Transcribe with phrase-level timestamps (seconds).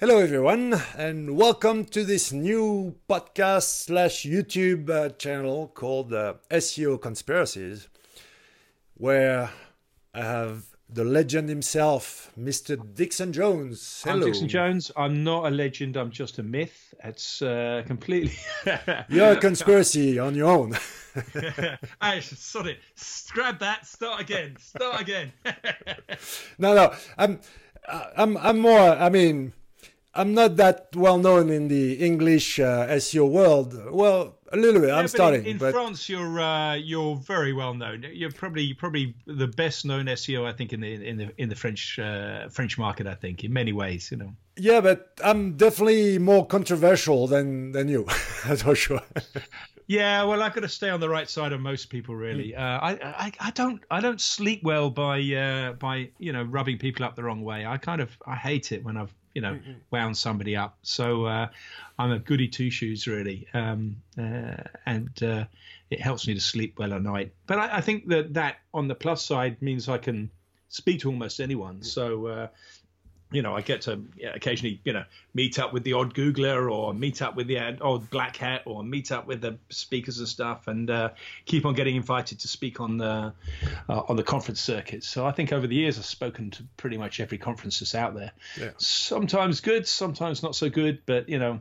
[0.00, 7.00] Hello, everyone, and welcome to this new podcast slash YouTube uh, channel called uh, SEO
[7.00, 7.86] Conspiracies,
[8.94, 9.50] where
[10.12, 12.76] I have the legend himself, Mr.
[12.96, 14.02] Dixon Jones.
[14.04, 14.16] Hello.
[14.16, 14.90] I'm Dixon Jones.
[14.96, 15.96] I'm not a legend.
[15.96, 16.92] I'm just a myth.
[17.04, 18.36] It's uh, completely.
[19.08, 20.76] You're a conspiracy on your own.
[22.00, 22.80] I sorry.
[23.30, 23.86] Grab that.
[23.86, 24.56] Start again.
[24.58, 25.32] Start again.
[26.58, 26.92] no, no.
[27.16, 27.38] I'm,
[28.16, 28.80] I'm, I'm more.
[28.80, 29.52] I mean
[30.16, 33.90] I'm not that well known in the English uh, SEO world.
[33.90, 34.90] Well, a little bit.
[34.90, 35.44] Yeah, I'm starting.
[35.44, 35.58] In, in.
[35.58, 38.04] France, you're uh, you're very well known.
[38.12, 41.56] You're probably probably the best known SEO I think in the in the in the
[41.56, 43.06] French uh, French market.
[43.06, 44.32] I think in many ways, you know.
[44.56, 48.06] Yeah, but I'm definitely more controversial than than you.
[48.46, 49.02] That's for sure.
[49.86, 52.52] Yeah, well, I've got to stay on the right side of most people, really.
[52.52, 52.58] Mm.
[52.58, 56.78] Uh, I, I, I don't, I don't sleep well by, uh, by, you know, rubbing
[56.78, 57.66] people up the wrong way.
[57.66, 59.72] I kind of, I hate it when I've you know, mm-hmm.
[59.90, 60.78] wound somebody up.
[60.82, 61.48] So uh,
[61.98, 65.44] I'm a goody two shoes really, um, uh, and uh,
[65.90, 67.32] it helps me to sleep well at night.
[67.46, 70.30] But I, I, think that that on the plus side means I can
[70.68, 71.82] speak to almost anyone.
[71.82, 72.48] So uh,
[73.34, 74.00] you know, I get to
[74.32, 75.04] occasionally, you know,
[75.34, 78.84] meet up with the odd Googler or meet up with the odd Black Hat or
[78.84, 81.10] meet up with the speakers and stuff, and uh,
[81.44, 83.32] keep on getting invited to speak on the
[83.88, 85.08] uh, on the conference circuits.
[85.08, 88.14] So I think over the years I've spoken to pretty much every conference that's out
[88.14, 88.32] there.
[88.58, 88.70] Yeah.
[88.78, 91.60] Sometimes good, sometimes not so good, but you know,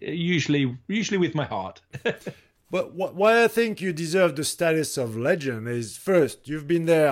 [0.00, 1.80] usually usually with my heart.
[2.70, 7.08] but why I think you deserve the status of legend is first you've been there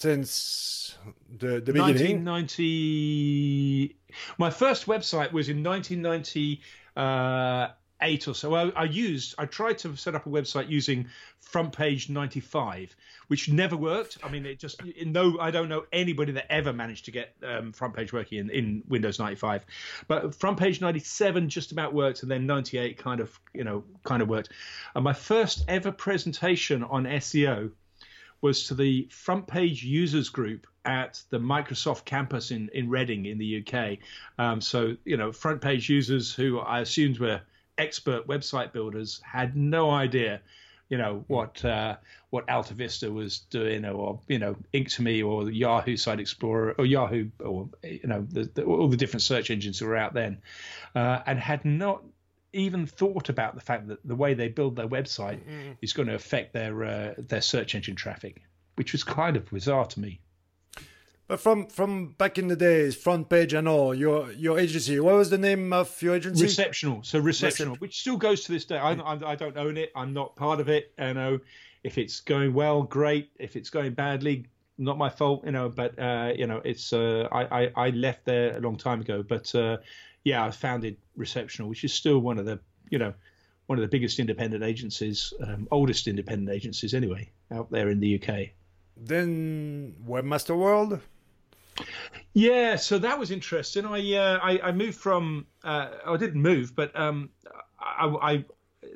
[0.00, 0.96] since
[1.38, 2.24] the, the beginning?
[2.24, 3.96] 1990.
[4.38, 8.54] My first website was in 1998 or so.
[8.54, 11.08] I, I, used, I tried to set up a website using
[11.40, 12.96] Front Page 95,
[13.28, 14.16] which never worked.
[14.24, 15.38] I mean, it just no.
[15.38, 18.82] I don't know anybody that ever managed to get um, Front Page working in, in
[18.88, 19.66] Windows 95.
[20.08, 24.22] But Front Page 97 just about worked, and then 98 kind of, you know, kind
[24.22, 24.48] of worked.
[24.94, 27.72] And my first ever presentation on SEO
[28.42, 33.38] was to the front page users group at the Microsoft campus in, in Reading in
[33.38, 33.98] the UK.
[34.38, 37.40] Um, so, you know, front page users who I assumed were
[37.76, 40.40] expert website builders had no idea,
[40.88, 41.96] you know, what uh,
[42.30, 47.28] what Alta Vista was doing or, you know, Inktomi or Yahoo Site Explorer or Yahoo
[47.40, 50.38] or, you know, the, the, all the different search engines that were out then
[50.94, 52.02] uh, and had not
[52.52, 55.72] even thought about the fact that the way they build their website mm-hmm.
[55.82, 58.42] is going to affect their uh, their search engine traffic,
[58.76, 60.20] which was kind of bizarre to me.
[61.30, 64.98] But from from back in the days, front page and all, your your agency.
[64.98, 66.42] What was the name of your agency?
[66.42, 67.04] Receptional.
[67.04, 68.78] So receptional, Recep- which still goes to this day.
[68.78, 69.92] I, I, I don't own it.
[69.94, 70.92] I'm not part of it.
[70.98, 71.38] You know,
[71.84, 73.30] if it's going well, great.
[73.38, 74.46] If it's going badly,
[74.76, 75.44] not my fault.
[75.44, 78.76] You know, but uh, you know, it's uh, I, I I left there a long
[78.76, 79.22] time ago.
[79.22, 79.76] But uh,
[80.24, 82.60] yeah, I founded Receptional, which is still one of the
[82.90, 83.14] you know
[83.66, 88.20] one of the biggest independent agencies, um, oldest independent agencies anyway, out there in the
[88.20, 88.48] UK.
[88.96, 91.00] Then Webmaster World.
[92.32, 93.86] Yeah, so that was interesting.
[93.86, 97.30] I uh, I, I, moved from uh, I didn't move, but um,
[97.78, 98.44] I, I,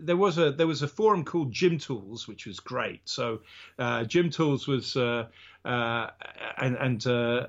[0.01, 3.01] there was a there was a forum called Gym Tools, which was great.
[3.05, 3.41] So
[3.79, 5.27] uh, Gym Tools was uh,
[5.65, 6.11] uh,
[6.59, 7.47] and and, uh,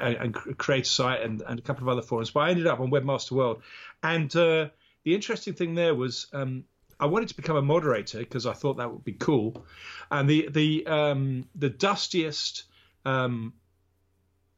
[0.00, 2.30] and Cre8asite and, and a couple of other forums.
[2.30, 3.62] But I ended up on Webmaster World,
[4.02, 4.68] and uh,
[5.04, 6.26] the interesting thing there was.
[6.32, 6.64] Um,
[7.00, 9.66] I wanted to become a moderator because I thought that would be cool,
[10.10, 12.64] and the the um, the dustiest
[13.04, 13.52] um,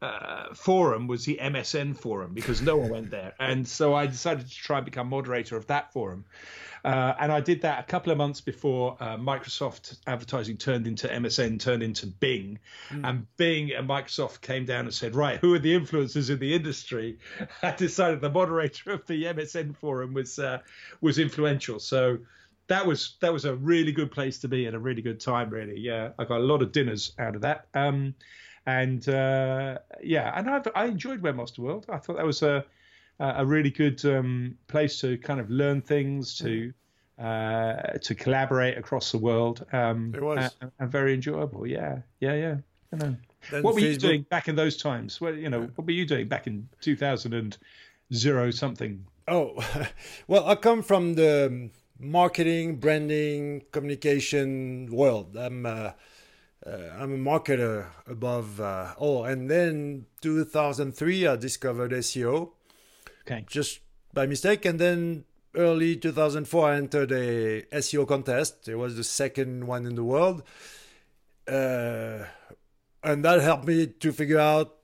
[0.01, 4.47] uh, forum was the MSN forum because no one went there, and so I decided
[4.47, 6.25] to try and become moderator of that forum.
[6.85, 11.07] Uh, and I did that a couple of months before uh, Microsoft advertising turned into
[11.07, 12.59] MSN, turned into Bing.
[12.89, 13.09] Mm.
[13.09, 16.53] And Bing and Microsoft came down and said, right, who are the influencers in the
[16.53, 17.17] industry?
[17.61, 20.59] I decided the moderator of the MSN forum was uh,
[21.01, 21.79] was influential.
[21.79, 22.19] So
[22.67, 25.49] that was that was a really good place to be at a really good time.
[25.49, 27.67] Really, yeah, I got a lot of dinners out of that.
[27.73, 28.13] Um,
[28.67, 31.85] and uh, yeah, and I've, I enjoyed Webmaster World.
[31.89, 32.63] I thought that was a
[33.19, 36.71] a really good um, place to kind of learn things, to
[37.17, 39.65] uh, to collaborate across the world.
[39.71, 41.65] Um, it was and, and, very enjoyable.
[41.65, 42.55] Yeah, yeah, yeah.
[42.91, 43.15] You know.
[43.61, 43.83] what were Facebook...
[43.83, 45.19] you doing back in those times?
[45.19, 47.57] Well, you know, what were you doing back in two thousand and
[48.13, 49.03] zero something?
[49.29, 49.63] Oh,
[50.27, 51.69] well, I come from the
[51.99, 55.35] marketing, branding, communication world.
[55.37, 55.91] I'm uh,
[56.67, 59.25] uh, I'm a marketer above uh, all.
[59.25, 62.51] And then 2003, I discovered SEO
[63.27, 63.43] Okay.
[63.47, 63.79] Just
[64.13, 64.65] by mistake.
[64.65, 68.67] And then early 2004, I entered a SEO contest.
[68.67, 70.43] It was the second one in the world.
[71.47, 72.25] Uh,
[73.03, 74.75] and that helped me to figure out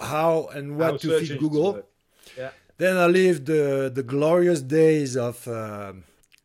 [0.00, 1.86] how and what how to feed Google.
[2.36, 2.50] Yeah.
[2.76, 5.92] Then I lived the the glorious days of uh,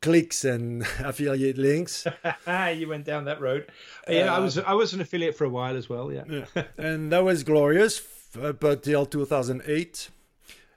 [0.02, 2.06] clicks and affiliate links.
[2.76, 3.72] you went down that road.
[4.08, 6.12] Yeah, I was I was an affiliate for a while as well.
[6.12, 6.64] Yeah, yeah.
[6.78, 8.02] and that was glorious
[8.42, 10.10] up until 2008.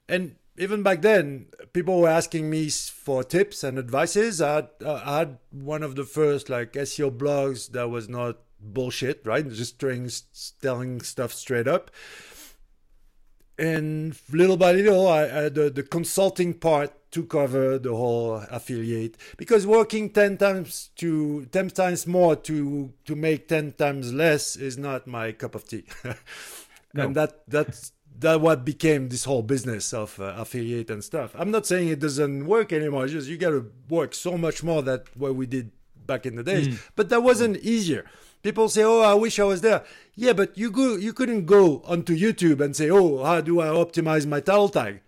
[0.09, 4.43] And even back then, people were asking me for tips and advices.
[4.43, 8.39] I had, uh, I had one of the first like SEO blogs that was not
[8.61, 9.49] bullshit, right?
[9.49, 10.11] Just telling,
[10.61, 11.91] telling stuff straight up.
[13.63, 19.17] And little by little, I, I the, the consulting part to cover the whole affiliate
[19.37, 24.79] because working 10 times to 10 times more to to make 10 times less is
[24.79, 25.85] not my cup of tea
[26.95, 27.05] no.
[27.05, 31.51] and that that's that what became this whole business of uh, affiliate and stuff i'm
[31.51, 34.81] not saying it doesn't work anymore it's just you got to work so much more
[34.81, 35.71] that what we did
[36.07, 36.81] back in the days mm.
[36.97, 38.07] but that wasn't easier
[38.43, 39.85] people say oh i wish i was there
[40.15, 43.67] yeah but you go you couldn't go onto youtube and say oh how do i
[43.67, 45.01] optimize my title tag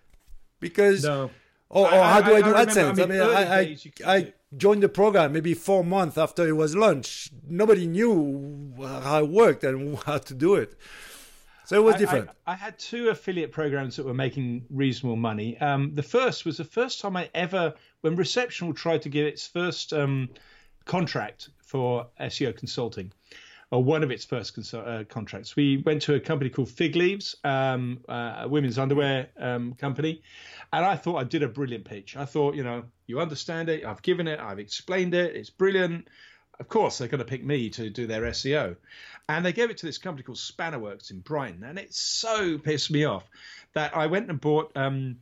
[0.61, 1.31] because no
[1.75, 3.03] or, or how do I, I, I do AdSense?
[3.03, 7.33] I mean, I, I, I joined the program maybe four months after it was launched.
[7.49, 10.79] Nobody knew how it worked and how to do it.
[11.67, 12.29] So it was different.
[12.47, 15.59] I, had two affiliate programs that were making reasonable money.
[15.59, 19.47] Um, the first was the first time I ever, when Receptional tried to give its
[19.47, 20.29] first um,
[20.85, 23.13] contract for SEO consulting,
[23.71, 27.37] or one of its first uh, contracts, we went to a company called Fig Leaves,
[27.45, 30.23] um, uh, a women's underwear um, company,
[30.73, 32.17] and I thought I did a brilliant pitch.
[32.17, 33.85] I thought, you know, you understand it.
[33.85, 34.41] I've given it.
[34.41, 35.37] I've explained it.
[35.37, 36.09] It's brilliant.
[36.61, 38.77] Of course, they're going to pick me to do their SEO.
[39.29, 41.65] And they gave it to this company called Spannerworks in Brighton.
[41.65, 43.25] And it so pissed me off
[43.73, 45.17] that I went and bought um,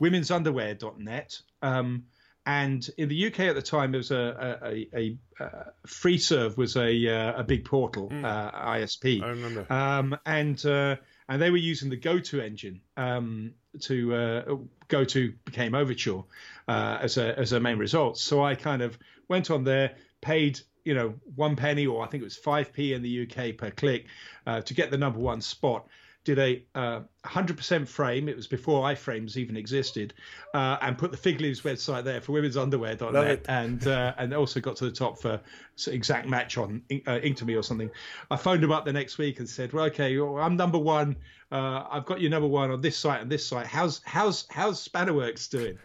[0.00, 1.42] women'sunderwear.net.
[1.60, 2.04] Um,
[2.48, 6.78] and in the UK at the time, there was a, a, a, a FreeServe was
[6.78, 8.24] a, uh, a big portal, mm.
[8.24, 9.22] uh, ISP.
[9.22, 9.70] I remember.
[9.70, 10.96] Um, and uh,
[11.28, 13.52] and they were using the GoTo engine um,
[13.82, 14.56] to uh,
[14.88, 16.24] GoTo became Overture
[16.66, 18.16] uh, as a as a main result.
[18.16, 18.98] So I kind of
[19.28, 22.94] went on there, paid you know one penny or I think it was five p
[22.94, 24.06] in the UK per click
[24.46, 25.86] uh, to get the number one spot
[26.34, 28.28] did a uh, 100% frame.
[28.28, 30.12] It was before iframes even existed,
[30.52, 34.76] uh, and put the Fig Leaves website there for women'sunderwear.net, and uh, and also got
[34.76, 35.40] to the top for
[35.86, 37.90] exact match on uh, Inktomi or something.
[38.30, 41.16] I phoned them up the next week and said, "Well, okay, I'm number one.
[41.50, 43.66] Uh, I've got you number one on this site and this site.
[43.66, 45.78] How's how's how's Spannerworks doing?"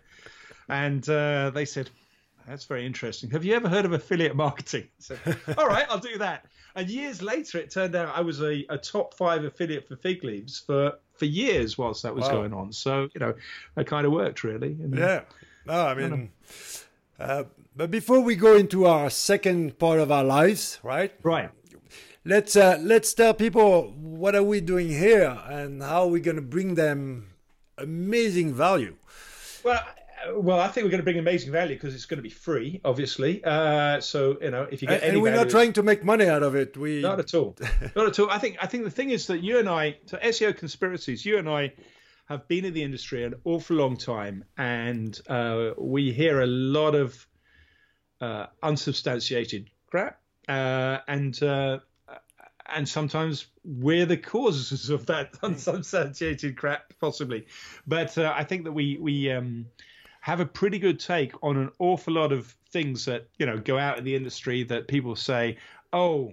[0.68, 1.90] And uh, they said,
[2.48, 3.30] that's very interesting.
[3.32, 4.88] Have you ever heard of affiliate marketing?
[5.00, 5.18] So,
[5.58, 6.46] all right, I'll do that.
[6.76, 10.24] And years later, it turned out I was a, a top five affiliate for Fig
[10.24, 12.32] Leaves for, for years whilst that was wow.
[12.32, 12.72] going on.
[12.72, 13.34] So, you know,
[13.76, 14.70] that kind of worked really.
[14.82, 15.22] And, yeah.
[15.66, 16.32] No, I mean,
[17.20, 17.44] uh,
[17.76, 21.14] but before we go into our second part of our lives, right?
[21.24, 21.50] Right.
[22.26, 26.38] Let's uh, let's tell people what are we doing here and how are we going
[26.38, 27.34] to bring them
[27.78, 28.96] amazing value.
[29.64, 29.82] Well,
[30.32, 32.82] well, I think we're going to bring amazing value because it's going to be free,
[32.84, 33.44] obviously.
[33.44, 35.84] Uh, so you know, if you get and, any, and we're value, not trying to
[35.84, 36.78] make money out of it.
[36.78, 37.56] We not at all,
[37.96, 38.30] not at all.
[38.30, 41.38] I think I think the thing is that you and I, so SEO conspiracies, you
[41.38, 41.74] and I
[42.26, 46.96] have been in the industry an awful long time, and uh, we hear a lot
[46.96, 47.28] of
[48.22, 51.80] uh, unsubstantiated crap, uh, and uh,
[52.68, 57.48] and sometimes we're the causes of that unsubstantiated crap, possibly.
[57.86, 59.66] But uh, I think that we we um,
[60.24, 63.78] have a pretty good take on an awful lot of things that you know go
[63.78, 65.58] out in the industry that people say,
[65.92, 66.32] oh,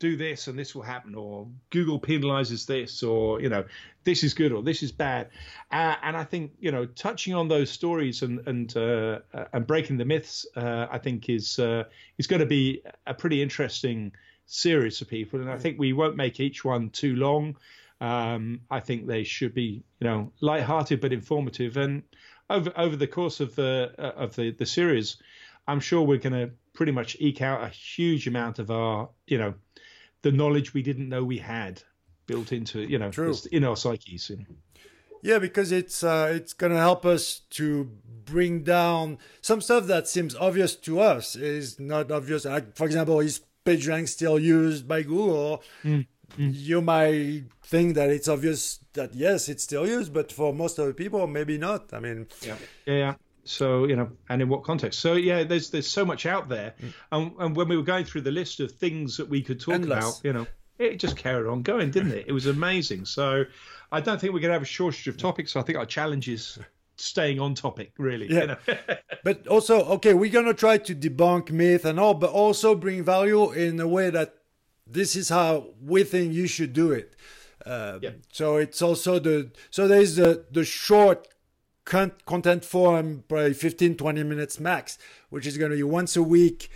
[0.00, 3.64] do this and this will happen, or Google penalizes this, or you know
[4.02, 5.28] this is good or this is bad,
[5.70, 9.20] uh, and I think you know touching on those stories and and uh,
[9.52, 11.84] and breaking the myths, uh, I think is uh,
[12.18, 14.10] is going to be a pretty interesting
[14.46, 17.56] series for people, and I think we won't make each one too long.
[18.00, 22.02] Um, I think they should be, you know, light-hearted but informative, and
[22.50, 25.16] over over the course of the uh, of the the series,
[25.66, 29.38] I'm sure we're going to pretty much eke out a huge amount of our you
[29.38, 29.54] know
[30.22, 31.82] the knowledge we didn't know we had
[32.26, 33.34] built into you know True.
[33.50, 34.30] in our psyches.
[35.22, 37.90] Yeah, because it's uh, it's going to help us to
[38.24, 42.44] bring down some stuff that seems obvious to us is not obvious.
[42.44, 45.62] Like, for example, is PageRank still used by Google?
[45.84, 46.06] Mm.
[46.38, 46.52] Mm.
[46.54, 50.86] You might think that it's obvious that yes, it's still used, but for most of
[50.86, 51.92] the people, maybe not.
[51.92, 52.56] I mean, yeah,
[52.86, 52.94] yeah.
[52.94, 53.14] yeah.
[53.44, 55.00] So you know, and in what context?
[55.00, 56.92] So yeah, there's there's so much out there, mm.
[57.12, 59.74] and, and when we were going through the list of things that we could talk
[59.74, 59.98] Endless.
[59.98, 60.46] about, you know,
[60.80, 62.24] it just carried on going, didn't it?
[62.26, 63.04] It was amazing.
[63.04, 63.44] So
[63.92, 65.52] I don't think we're going to have a shortage of topics.
[65.52, 66.58] So I think our challenge is
[66.96, 68.30] staying on topic, really.
[68.30, 68.40] Yeah.
[68.40, 68.76] You know?
[69.24, 73.04] but also, okay, we're going to try to debunk myth and all, but also bring
[73.04, 74.34] value in a way that
[74.92, 77.14] this is how we think you should do it.
[77.64, 78.10] Uh, yeah.
[78.32, 81.28] So it's also the so there's the the short
[81.84, 84.96] content form, probably 15, 20 minutes max,
[85.30, 86.70] which is going to be once a week.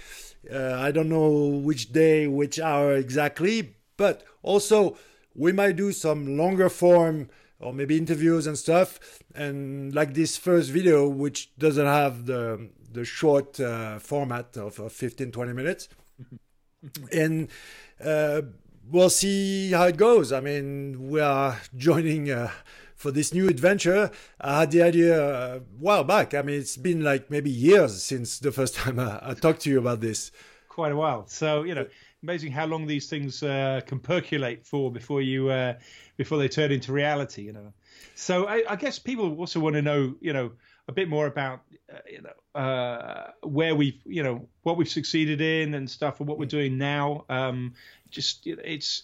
[0.53, 4.97] Uh, I don't know which day, which hour exactly, but also
[5.35, 7.31] we might do some longer form
[7.61, 8.99] or maybe interviews and stuff.
[9.35, 14.93] And like this first video, which doesn't have the the short uh, format of, of
[14.93, 15.89] 15, 20 minutes.
[17.13, 17.49] and
[18.03, 18.43] uh,
[18.91, 20.33] we'll see how it goes.
[20.33, 22.51] I mean, we are joining uh,
[22.95, 24.11] for this new adventure.
[24.41, 26.35] I had the idea a while back.
[26.35, 29.71] I mean, it's been like maybe years since the first time I, I talked to
[29.71, 30.31] you about this.
[30.69, 31.27] Quite a while.
[31.29, 31.87] So, you know,
[32.23, 35.75] amazing how long these things uh, can percolate for before you uh,
[36.17, 37.43] before they turn into reality.
[37.43, 37.73] You know.
[38.15, 40.53] So I, I guess people also want to know, you know,
[40.89, 41.61] a bit more about
[41.93, 46.29] uh, you know uh, where we've you know what we've succeeded in and stuff and
[46.29, 47.25] what we're doing now.
[47.29, 47.75] Um,
[48.11, 49.03] just it's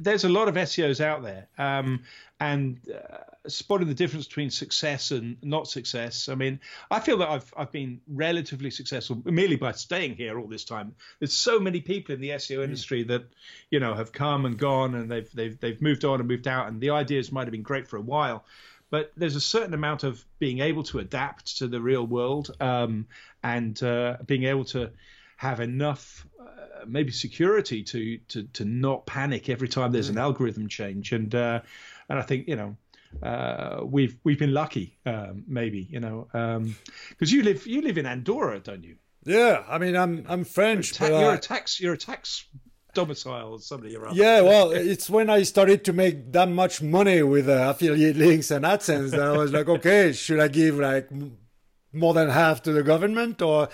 [0.00, 2.02] there's a lot of SEOs out there, um,
[2.40, 6.28] and uh, spotting the difference between success and not success.
[6.28, 6.60] I mean,
[6.90, 10.94] I feel that I've I've been relatively successful merely by staying here all this time.
[11.18, 12.64] There's so many people in the SEO mm.
[12.64, 13.24] industry that
[13.70, 16.68] you know have come and gone, and they've they've they've moved on and moved out,
[16.68, 18.44] and the ideas might have been great for a while
[18.88, 23.04] but there's a certain amount of being able to adapt to the real world um,
[23.42, 24.90] and uh, being able to
[25.36, 26.26] have enough
[26.86, 30.20] maybe security to, to to not panic every time there's an mm.
[30.20, 31.60] algorithm change and uh,
[32.08, 32.76] and I think you know
[33.22, 37.98] uh, we've we've been lucky, um, maybe you know, because um, you live you live
[37.98, 38.96] in Andorra, don't you?
[39.24, 40.98] Yeah, I mean, I'm I'm French.
[41.00, 42.44] You're a, ta- you're a tax you're a tax
[42.94, 44.16] domicile or something around.
[44.16, 48.50] Yeah, well, it's when I started to make that much money with uh, affiliate links
[48.50, 51.08] and AdSense that I was like, okay, should I give like
[51.96, 53.68] more than half to the government or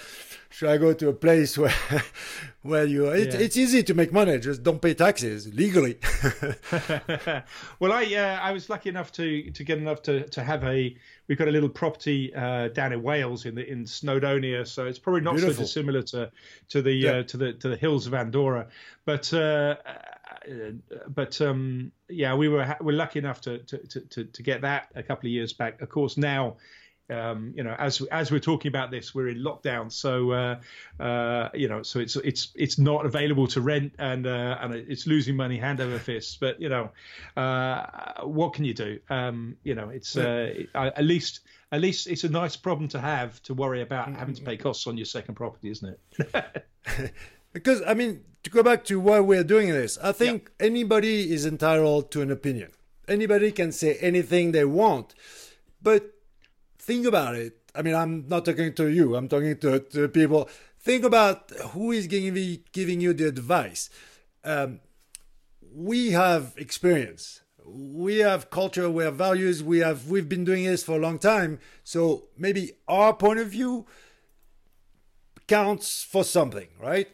[0.51, 1.75] should I go to a place where
[2.63, 3.41] where you it, yeah.
[3.41, 5.99] it's easy to make money just don't pay taxes legally
[7.81, 10.97] well i uh, i was lucky enough to to get enough to to have a
[11.27, 14.99] we've got a little property uh, down in wales in the in snowdonia so it's
[14.99, 15.55] probably not Beautiful.
[15.55, 16.31] so dissimilar to
[16.69, 17.11] to the yeah.
[17.11, 18.69] uh, to the to the hills of andorra
[19.05, 19.75] but uh,
[20.51, 20.73] uh,
[21.09, 25.03] but um, yeah, we were we're lucky enough to, to to to get that a
[25.03, 25.81] couple of years back.
[25.81, 26.57] Of course, now
[27.13, 30.61] um, you know, as as we're talking about this, we're in lockdown, so uh,
[31.01, 35.07] uh, you know, so it's it's it's not available to rent, and uh, and it's
[35.07, 36.41] losing money hand over fist.
[36.41, 36.91] But you know,
[37.37, 38.99] uh, what can you do?
[39.11, 41.41] Um, you know, it's uh, at least
[41.71, 44.19] at least it's a nice problem to have to worry about mm-hmm.
[44.19, 47.13] having to pay costs on your second property, isn't it?
[47.53, 50.67] because I mean, to go back to why we're doing this, I think yeah.
[50.67, 52.71] anybody is entitled to an opinion.
[53.09, 55.15] Anybody can say anything they want,
[55.83, 56.12] but
[56.83, 57.59] think about it.
[57.75, 59.17] I mean, I'm not talking to you.
[59.17, 60.49] I'm talking to, to people.
[60.81, 63.89] Think about who is giving giving you the advice.
[64.45, 64.81] Um,
[65.75, 67.41] we have experience.
[67.65, 68.91] We have culture.
[68.91, 69.63] We have values.
[69.63, 70.09] We have.
[70.09, 71.61] We've been doing this for a long time.
[71.85, 73.87] So maybe our point of view
[75.47, 77.09] counts for something, right?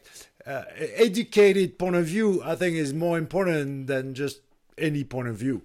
[0.45, 4.41] Uh, educated point of view, I think, is more important than just
[4.77, 5.61] any point of view.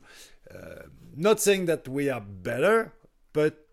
[0.55, 0.83] Uh,
[1.17, 2.93] not saying that we are better,
[3.33, 3.64] but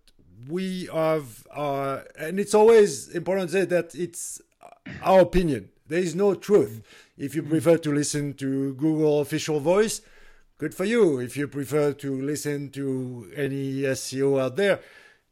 [0.48, 4.42] we have, uh, and it's always important to say that it's
[5.04, 5.70] our opinion.
[5.88, 6.82] There is no truth.
[7.18, 10.02] If you prefer to listen to Google official voice,
[10.58, 11.20] good for you.
[11.20, 14.80] If you prefer to listen to any SEO out there,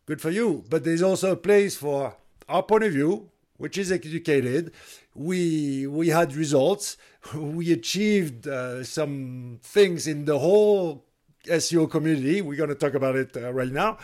[0.06, 0.66] good for you.
[0.70, 2.16] But there's also a place for
[2.48, 4.74] our point of view, which is educated.
[5.16, 6.98] We we had results.
[7.34, 11.06] We achieved uh, some things in the whole
[11.46, 12.42] SEO community.
[12.42, 13.98] We're going to talk about it uh, right now.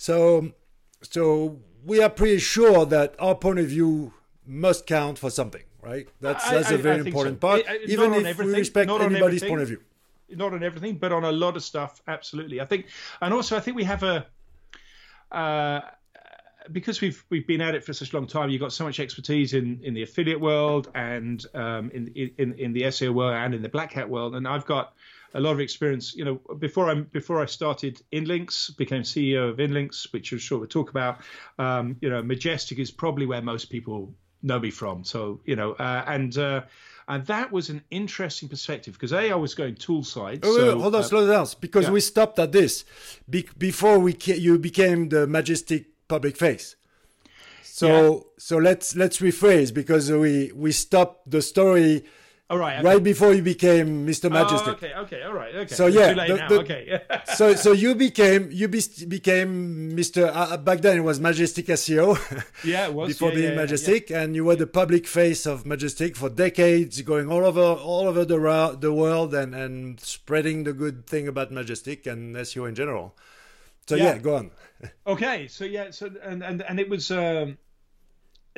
[0.00, 0.52] So,
[1.02, 4.14] so we are pretty sure that our point of view
[4.46, 6.08] must count for something, right?
[6.22, 7.46] That's that's I, a very important so.
[7.46, 9.82] part, it, even if we respect anybody's point of view.
[10.30, 12.62] Not on everything, but on a lot of stuff, absolutely.
[12.62, 12.86] I think,
[13.20, 14.26] and also I think we have a.
[15.30, 15.80] Uh,
[16.72, 19.00] because we've we've been at it for such a long time, you've got so much
[19.00, 23.54] expertise in, in the affiliate world and um, in, in in the SEO world and
[23.54, 24.94] in the black hat world, and I've got
[25.34, 26.14] a lot of experience.
[26.14, 30.58] You know, before I before I started Inlinks, became CEO of Inlinks, which I'm sure
[30.58, 31.20] we'll talk about.
[31.58, 35.04] Um, you know, Majestic is probably where most people know me from.
[35.04, 36.62] So you know, uh, and uh,
[37.08, 40.40] and that was an interesting perspective because a I was going tool side.
[40.42, 41.92] Oh, so, hold on, uh, slow down, because yeah.
[41.92, 42.84] we stopped at this
[43.28, 46.76] Be- before we you became the Majestic public face.
[47.62, 48.20] So yeah.
[48.38, 52.04] so let's let's rephrase because we we stopped the story
[52.50, 52.78] all right.
[52.78, 52.84] Okay.
[52.84, 54.28] Right before you became Mr.
[54.28, 54.68] Majestic.
[54.68, 54.92] Oh, okay.
[54.92, 55.22] Okay.
[55.22, 55.54] All right.
[55.54, 55.72] Okay.
[55.72, 56.12] So yeah.
[56.12, 57.00] The, the, okay.
[57.36, 60.28] so so you became you be, became Mr.
[60.34, 62.18] Uh, back then it was Majestic SEO.
[62.64, 64.22] Yeah, it was before yeah, being yeah, Majestic, yeah.
[64.22, 68.24] and you were the public face of Majestic for decades, going all over all over
[68.24, 73.16] the the world and and spreading the good thing about Majestic and SEO in general.
[73.86, 74.50] So yeah, go on.
[75.06, 77.58] okay, so yeah, so and and and it was um,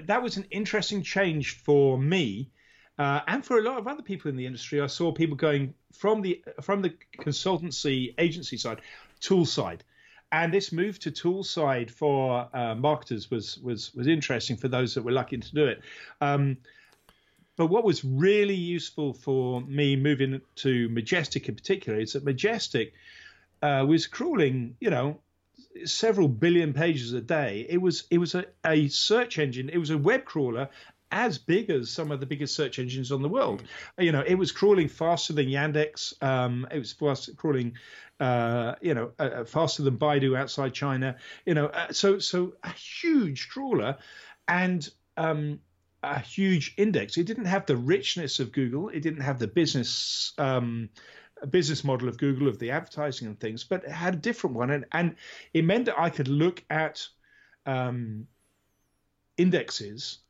[0.01, 2.51] that was an interesting change for me.
[2.99, 5.75] Uh, and for a lot of other people in the industry, I saw people going
[5.93, 8.81] from the from the consultancy agency side,
[9.21, 9.83] tool side,
[10.31, 14.95] and this move to tool side for uh, marketers was was was interesting for those
[14.95, 15.81] that were lucky to do it.
[16.21, 16.59] Um,
[17.57, 22.95] but what was really useful for me moving to Majestic in particular is that Majestic
[23.63, 25.21] uh, was crawling, you know,
[25.85, 27.67] several billion pages a day.
[27.69, 29.69] It was it was a, a search engine.
[29.69, 30.69] It was a web crawler
[31.12, 33.62] as big as some of the biggest search engines on the world.
[33.99, 34.04] Mm.
[34.04, 36.21] You know, it was crawling faster than Yandex.
[36.23, 37.75] Um, it was fast, crawling,
[38.19, 41.16] uh, you know, uh, uh, faster than Baidu outside China.
[41.45, 43.99] You know, uh, so so a huge crawler,
[44.49, 45.61] and um,
[46.02, 47.16] a huge index.
[47.19, 48.88] It didn't have the richness of Google.
[48.88, 50.88] It didn't have the business um,
[51.50, 54.71] business model of Google of the advertising and things, but it had a different one,
[54.71, 55.16] and and
[55.52, 57.07] it meant that I could look at
[57.66, 58.26] um,
[59.37, 60.22] indexes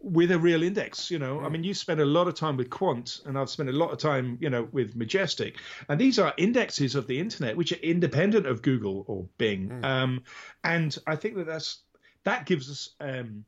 [0.00, 1.44] with a real index you know mm.
[1.44, 3.90] i mean you spend a lot of time with Qwant and i've spent a lot
[3.90, 5.56] of time you know with majestic
[5.88, 9.84] and these are indexes of the internet which are independent of google or bing mm.
[9.84, 10.22] um,
[10.62, 11.80] and i think that that's
[12.24, 13.44] that gives us um,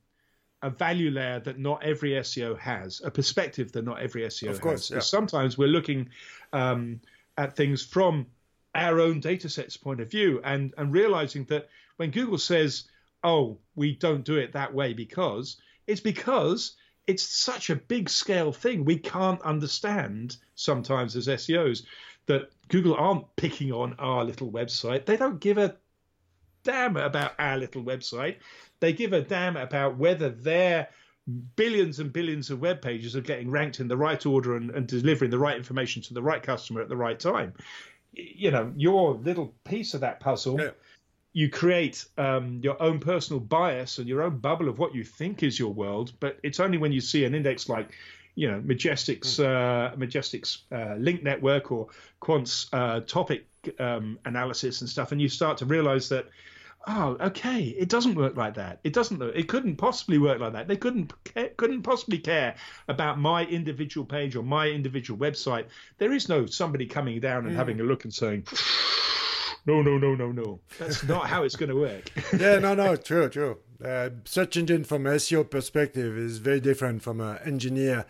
[0.62, 4.60] a value layer that not every SEO has, a perspective that not every SEO of
[4.60, 4.96] course, has.
[4.96, 5.00] Yeah.
[5.00, 6.10] Sometimes we're looking
[6.52, 7.00] um,
[7.38, 8.26] at things from
[8.74, 12.84] our own data sets point of view and, and realizing that when Google says,
[13.24, 15.56] oh, we don't do it that way because,
[15.90, 18.84] it's because it's such a big scale thing.
[18.84, 21.82] We can't understand sometimes as SEOs
[22.26, 25.04] that Google aren't picking on our little website.
[25.04, 25.76] They don't give a
[26.62, 28.36] damn about our little website.
[28.78, 30.88] They give a damn about whether their
[31.56, 34.86] billions and billions of web pages are getting ranked in the right order and, and
[34.86, 37.52] delivering the right information to the right customer at the right time.
[38.12, 40.60] You know, your little piece of that puzzle.
[40.60, 40.70] Yeah.
[41.32, 45.42] You create um, your own personal bias and your own bubble of what you think
[45.42, 47.90] is your world, but it's only when you see an index like
[48.34, 49.44] you know Majestic's hmm.
[49.44, 51.88] uh, Majestic's uh, link network or
[52.20, 53.46] Qwant's uh, topic
[53.78, 56.26] um, analysis and stuff, and you start to realize that
[56.86, 58.80] oh, okay, it doesn't work like that.
[58.84, 59.20] It doesn't.
[59.22, 60.68] It couldn't possibly work like that.
[60.68, 61.12] They couldn't
[61.56, 62.56] couldn't possibly care
[62.88, 65.66] about my individual page or my individual website.
[65.98, 67.56] There is no somebody coming down and mm.
[67.56, 68.44] having a look and saying.
[69.66, 70.60] No, no, no, no, no.
[70.78, 72.10] That's not how it's going to work.
[72.38, 73.58] yeah, no, no, true, true.
[73.84, 78.06] Uh, search engine from SEO perspective is very different from an engineer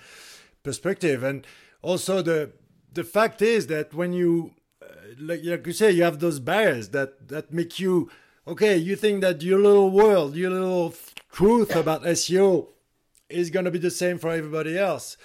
[0.63, 1.47] perspective, and
[1.83, 2.53] also the
[2.93, 4.87] the fact is that when you, uh,
[5.19, 8.11] like, like you say, you have those barriers that that make you
[8.47, 10.95] okay, you think that your little world, your little
[11.33, 12.69] truth about SEO
[13.29, 15.17] is going to be the same for everybody else.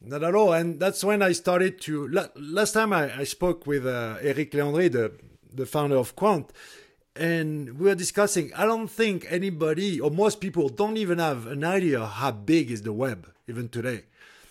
[0.00, 0.52] Not at all.
[0.52, 2.08] And that's when I started to.
[2.34, 5.12] Last time I, I spoke with uh, Eric Leandri, the,
[5.54, 6.50] the founder of Qwant,
[7.14, 8.52] and we were discussing.
[8.54, 12.82] I don't think anybody or most people don't even have an idea how big is
[12.82, 14.04] the web even today.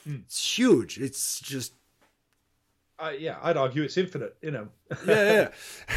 [0.07, 0.23] Mm.
[0.25, 0.97] It's huge.
[0.99, 1.73] It's just
[3.01, 4.37] uh, yeah, I'd argue it's infinite.
[4.41, 4.67] You know.
[5.07, 5.49] yeah,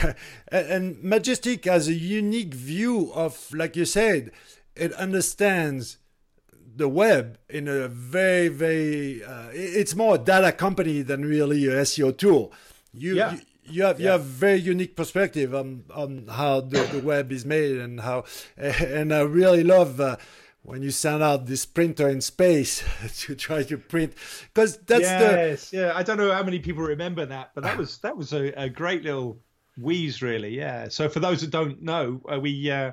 [0.03, 0.13] yeah.
[0.49, 4.31] and Majestic has a unique view of, like you said,
[4.75, 5.99] it understands
[6.77, 9.23] the web in a very, very.
[9.23, 12.53] Uh, it's more a data company than really a SEO tool.
[12.93, 13.33] You, yeah.
[13.33, 14.05] you you have yeah.
[14.05, 18.25] you have very unique perspective on on how the, the web is made and how
[18.57, 20.17] and I really love uh,
[20.65, 22.83] when you send out this printer in space
[23.19, 24.15] to try to print
[24.53, 27.77] because that's yes, the yeah i don't know how many people remember that but that
[27.77, 29.39] was that was a, a great little
[29.81, 32.93] wheeze really yeah so for those that don't know uh, we uh,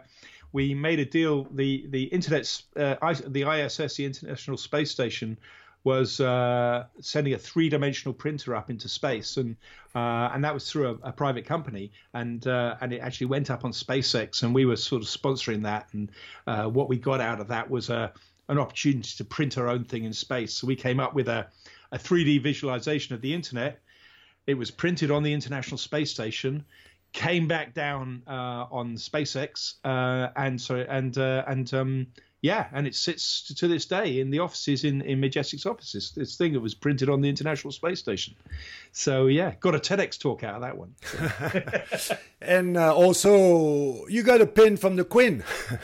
[0.51, 2.95] we made a deal the the internet uh,
[3.27, 5.37] the iss the international space station
[5.83, 9.55] was uh, sending a three-dimensional printer up into space, and
[9.95, 13.49] uh, and that was through a, a private company, and uh, and it actually went
[13.49, 16.11] up on SpaceX, and we were sort of sponsoring that, and
[16.47, 18.13] uh, what we got out of that was a
[18.47, 20.53] an opportunity to print our own thing in space.
[20.53, 21.47] So we came up with a
[21.91, 23.81] a 3D visualization of the internet.
[24.47, 26.65] It was printed on the International Space Station,
[27.11, 32.07] came back down uh, on SpaceX, uh, and so and and um,
[32.41, 36.11] yeah, and it sits to this day in the offices in, in Majestic's offices.
[36.15, 38.35] This thing that was printed on the International Space Station.
[38.93, 40.95] So yeah, got a TEDx talk out of that one.
[42.41, 45.43] and uh, also, you got a pin from the Queen,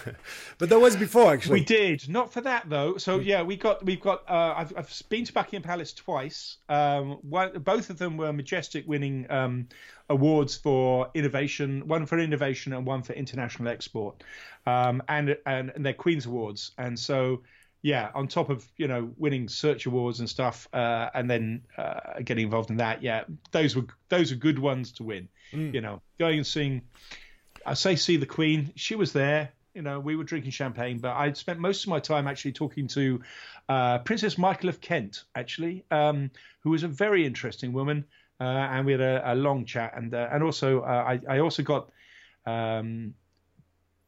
[0.58, 1.62] but that was before actually.
[1.62, 2.98] We did not for that though.
[2.98, 4.30] So yeah, we got we've got.
[4.30, 6.58] Uh, I've, I've been to Buckingham Palace twice.
[6.68, 9.68] Um, one, both of them were Majestic winning um,
[10.10, 14.22] awards for innovation, one for innovation and one for international export,
[14.66, 16.72] um, and, and and they're Queen's awards.
[16.78, 17.42] And so,
[17.82, 22.20] yeah, on top of you know winning search awards and stuff, uh, and then uh,
[22.24, 25.28] getting involved in that, yeah, those were those are good ones to win.
[25.52, 25.74] Mm.
[25.74, 26.82] You know, going and seeing.
[27.66, 28.72] I say see the Queen.
[28.76, 29.52] She was there.
[29.74, 32.88] You know, we were drinking champagne, but I spent most of my time actually talking
[32.88, 33.22] to
[33.70, 38.06] uh, Princess Michael of Kent, actually, um, who was a very interesting woman,
[38.40, 39.94] uh, and we had a, a long chat.
[39.96, 41.92] And uh, and also, uh, I, I also got
[42.48, 43.14] um,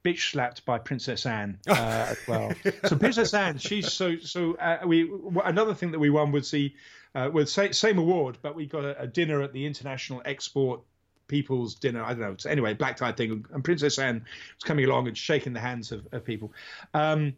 [0.04, 1.74] bitch slapped by Princess Anne uh,
[2.10, 2.52] as well.
[2.86, 4.56] so Princess Anne, she's so so.
[4.56, 5.12] Uh, we
[5.44, 6.74] another thing that we won was the
[7.16, 10.82] uh, with same, same award, but we got a, a, dinner at the International Export
[11.28, 12.04] People's Dinner.
[12.04, 12.36] I don't know.
[12.38, 14.24] So anyway, black tie thing, and Princess Anne
[14.56, 16.54] was coming along and shaking the hands of, of people.
[16.94, 17.34] Um,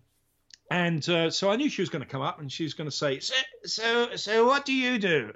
[0.70, 2.90] and uh, so I knew she was going to come up and she was going
[2.90, 5.34] to say, "So, so, so, what do you do?"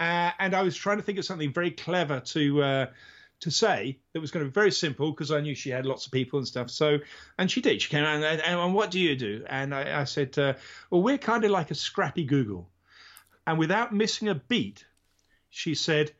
[0.00, 2.86] Uh, and I was trying to think of something very clever to uh,
[3.40, 6.06] to say that was going to be very simple because I knew she had lots
[6.06, 6.70] of people and stuff.
[6.70, 6.98] So,
[7.38, 7.80] and she did.
[7.80, 9.44] She came out and, and, what do you do?
[9.48, 10.54] And I, I said, uh,
[10.90, 12.68] well, we're kind of like a scrappy Google.
[13.46, 14.84] And without missing a beat,
[15.50, 16.12] she said,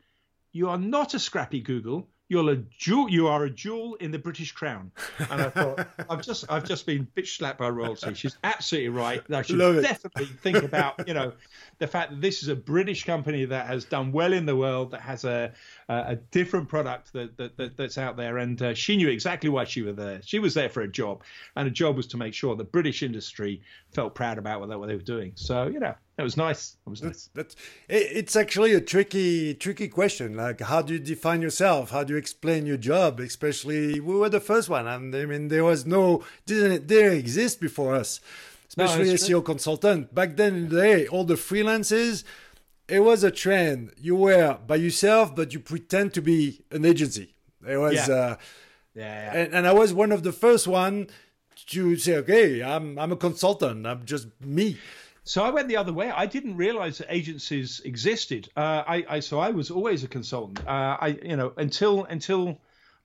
[0.51, 2.07] you are not a scrappy Google.
[2.27, 3.09] You're a jewel.
[3.09, 4.91] You are a jewel in the British Crown.
[5.31, 8.13] And I thought, I've just, I've just been bitch slapped by royalty.
[8.13, 9.21] She's absolutely right.
[9.31, 11.33] I should definitely think about, you know,
[11.79, 14.91] the fact that this is a British company that has done well in the world,
[14.91, 15.53] that has a,
[15.89, 18.37] a different product that, that, that that's out there.
[18.37, 20.21] And uh, she knew exactly why she was there.
[20.23, 21.23] She was there for a job,
[21.55, 24.75] and a job was to make sure the British industry felt proud about what they,
[24.75, 25.31] what they were doing.
[25.33, 26.77] So you know, it was nice.
[26.85, 27.29] It was nice.
[27.33, 27.55] That's,
[27.87, 30.35] it's actually a tricky, tricky question.
[30.35, 31.89] Like, how do you define yourself?
[31.89, 33.19] How do you explain your job?
[33.19, 37.59] Especially, we were the first one, and I mean, there was no didn't didn't exist
[37.59, 38.21] before us,
[38.67, 39.41] especially no, SEO true.
[39.41, 40.13] consultant.
[40.13, 42.23] Back then in the day, all the freelancers
[42.89, 43.93] it was a trend.
[43.97, 47.35] You were by yourself, but you pretend to be an agency.
[47.67, 48.13] It was, yeah.
[48.13, 48.35] Uh,
[48.95, 49.39] yeah, yeah.
[49.39, 51.07] And, and, I was one of the first one
[51.67, 53.85] to say, okay, I'm I'm a consultant.
[53.85, 54.77] I'm just me.
[55.23, 56.09] So I went the other way.
[56.09, 58.49] I didn't realize that agencies existed.
[58.55, 60.65] Uh, I, I so I was always a consultant.
[60.67, 62.57] Uh, I you know until until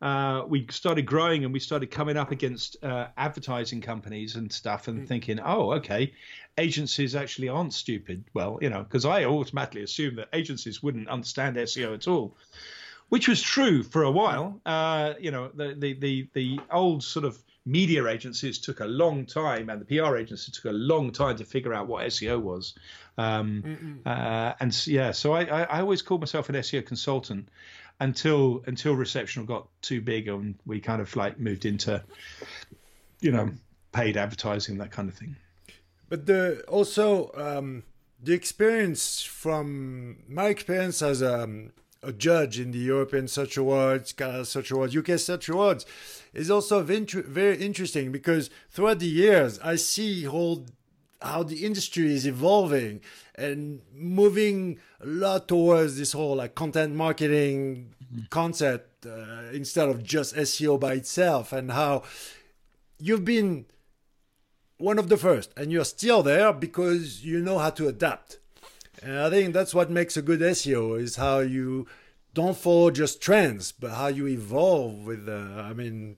[0.03, 4.89] uh, we started growing and we started coming up against uh, advertising companies and stuff
[4.89, 5.09] and mm.
[5.09, 6.13] thinking, oh, okay,
[6.59, 8.25] agencies actually aren't stupid.
[8.35, 12.37] Well, you know, because I automatically assumed that agencies wouldn't understand SEO at all,
[13.09, 14.61] which was true for a while.
[14.67, 19.25] Uh, you know, the, the, the, the old sort of media agencies took a long
[19.25, 22.75] time and the PR agencies took a long time to figure out what SEO was.
[23.17, 27.49] Um, uh, and yeah, so I, I, I always called myself an SEO consultant
[28.01, 32.03] until until receptional got too big and we kind of like moved into
[33.21, 33.51] you know
[33.93, 35.37] paid advertising that kind of thing.
[36.09, 37.85] But the also um,
[38.23, 44.13] the experience from my experience as a, um, a judge in the European Search Awards,
[44.13, 45.87] Canada Search Awards, UK Search Awards
[46.35, 50.65] is also very interesting because throughout the years I see how
[51.23, 53.01] how the industry is evolving
[53.35, 58.25] and moving a lot towards this whole like content marketing mm-hmm.
[58.31, 62.03] concept uh, instead of just SEO by itself, and how
[62.99, 63.67] you've been
[64.79, 68.39] one of the first, and you're still there because you know how to adapt.
[69.03, 71.87] And I think that's what makes a good SEO is how you
[72.33, 75.29] don't follow just trends, but how you evolve with.
[75.29, 76.17] Uh, I mean,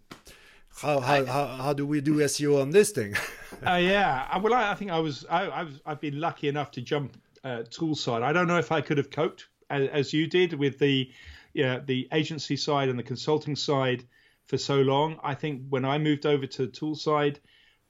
[0.82, 3.14] how how, how how do we do SEO on this thing?
[3.66, 6.70] uh, yeah, well, I, I, think I was I, I was I've been lucky enough
[6.72, 8.22] to jump uh, tool side.
[8.22, 11.10] I don't know if I could have coped as, as you did with the
[11.54, 14.04] yeah the agency side and the consulting side
[14.44, 15.18] for so long.
[15.22, 17.40] I think when I moved over to tool side,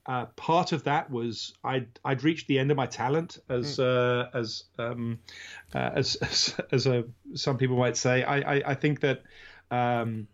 [0.06, 3.84] uh, part of that was I'd I'd reached the end of my talent as mm.
[3.84, 5.18] uh, as, um,
[5.74, 8.22] uh, as as as a some people might say.
[8.22, 9.22] I I, I think that.
[9.72, 10.28] Um,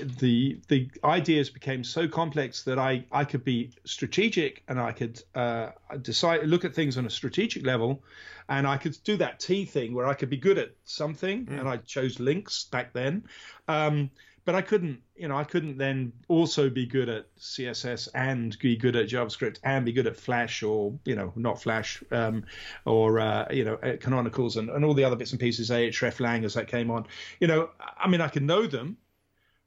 [0.00, 5.22] the the ideas became so complex that I, I could be strategic and I could
[5.34, 5.70] uh,
[6.00, 8.02] decide look at things on a strategic level,
[8.48, 11.58] and I could do that T thing where I could be good at something, mm.
[11.58, 13.24] and I chose links back then,
[13.68, 14.10] um,
[14.44, 18.76] but I couldn't you know I couldn't then also be good at CSS and be
[18.76, 22.44] good at JavaScript and be good at Flash or you know not Flash um,
[22.84, 26.54] or uh, you know canonicals and, and all the other bits and pieces hreflang as
[26.54, 27.06] that came on.
[27.40, 28.96] You know I mean I can know them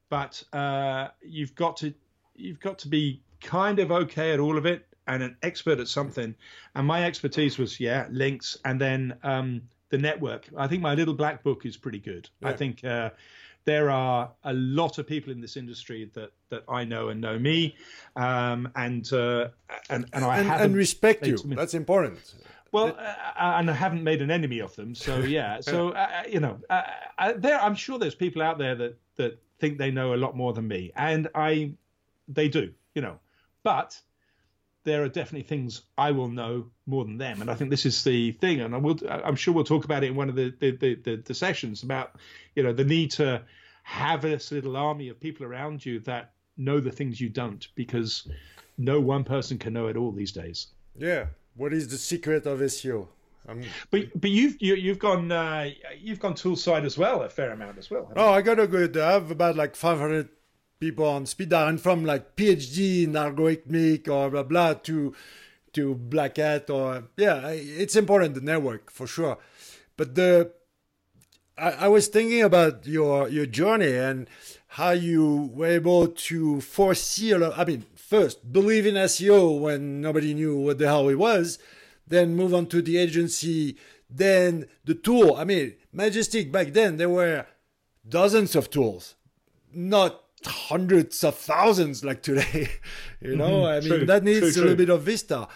[0.08, 1.92] but uh, you've got to
[2.34, 5.88] you've got to be kind of okay at all of it and an expert at
[5.88, 6.34] something.
[6.74, 10.48] And my expertise was yeah links and then um, the network.
[10.56, 12.28] I think my little black book is pretty good.
[12.40, 12.48] Yeah.
[12.48, 12.84] I think.
[12.84, 13.10] Uh,
[13.64, 17.38] there are a lot of people in this industry that, that I know and know
[17.38, 17.76] me,
[18.16, 19.48] um, and, uh,
[19.90, 21.36] and and I and, and respect you.
[21.36, 22.34] That's important.
[22.70, 25.60] Well, uh, and I haven't made an enemy of them, so yeah.
[25.60, 26.82] So uh, you know, uh,
[27.36, 30.52] there I'm sure there's people out there that that think they know a lot more
[30.52, 31.72] than me, and I,
[32.28, 33.18] they do, you know,
[33.62, 34.00] but
[34.84, 38.02] there are definitely things I will know more than them, and I think this is
[38.04, 40.54] the thing, and I will, I'm sure we'll talk about it in one of the
[40.60, 42.16] the, the, the, the sessions about,
[42.54, 43.42] you know, the need to
[43.82, 48.28] have this little army of people around you that know the things you don't because
[48.76, 50.68] no one person can know it all these days.
[50.96, 51.26] Yeah.
[51.58, 53.08] What is the secret of SEO?
[53.48, 56.96] Um, but but you've you, have you have gone uh, you've gone tool side as
[56.96, 58.12] well a fair amount as well.
[58.14, 58.96] Oh, I got a good.
[58.96, 60.28] I have about like 500
[60.78, 65.14] people on speed dial, and from like PhD in algorithmic or blah blah to
[65.72, 69.38] to Black Hat or yeah, it's important the network for sure.
[69.96, 70.52] But the
[71.56, 74.28] I, I was thinking about your your journey and
[74.72, 77.58] how you were able to foresee a lot.
[77.58, 81.58] I mean, first believe in SEO when nobody knew what the hell it was,
[82.06, 83.76] then move on to the agency,
[84.08, 85.36] then the tool.
[85.36, 87.46] I mean, Majestic back then there were
[88.08, 89.14] dozens of tools,
[89.74, 92.70] not hundreds of thousands like today.
[93.20, 93.66] you know, mm-hmm.
[93.66, 95.46] I mean, true, that needs true, a little bit of Vista.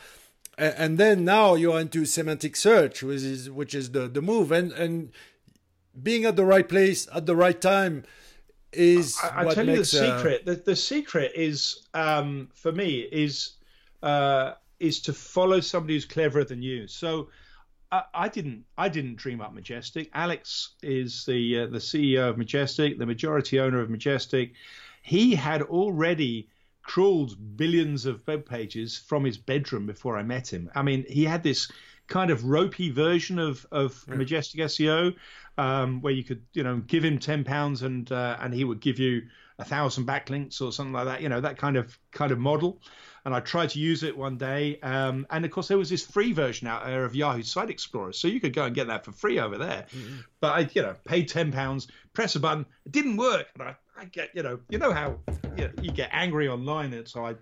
[0.59, 4.53] And, and then now you're into semantic search, which is which is the, the move,
[4.53, 5.11] and and
[6.03, 8.05] being at the right place at the right time
[8.73, 9.19] is.
[9.23, 10.45] I, I tell you the secret.
[10.45, 13.55] The, the secret is um, for me is
[14.03, 16.87] uh, is to follow somebody who's cleverer than you.
[16.87, 17.29] So.
[18.15, 18.65] I, didn't.
[18.79, 20.09] I didn't dream up Majestic.
[20.15, 24.55] Alex is the uh, the CEO of Majestic, the majority owner of Majestic.
[25.03, 26.49] He had already
[26.83, 30.71] crawled billions of web pages from his bedroom before I met him.
[30.75, 31.71] I mean, he had this
[32.09, 34.15] kind of ropey version of of yeah.
[34.15, 35.15] Majestic SEO,
[35.59, 38.81] um, where you could you know give him ten pounds and uh, and he would
[38.81, 39.23] give you
[39.59, 41.23] a thousand backlinks or something like that.
[41.23, 42.81] You know that kind of kind of model.
[43.25, 46.05] And I tried to use it one day, um, and of course there was this
[46.05, 49.05] free version out there of Yahoo Site Explorer, so you could go and get that
[49.05, 49.87] for free over there.
[49.95, 50.17] Mm-hmm.
[50.41, 53.77] But I, you know, paid ten pounds, press a button, it didn't work, and I,
[53.97, 55.21] I get, you know, you know how
[55.57, 57.37] you, know, you get angry online, and so I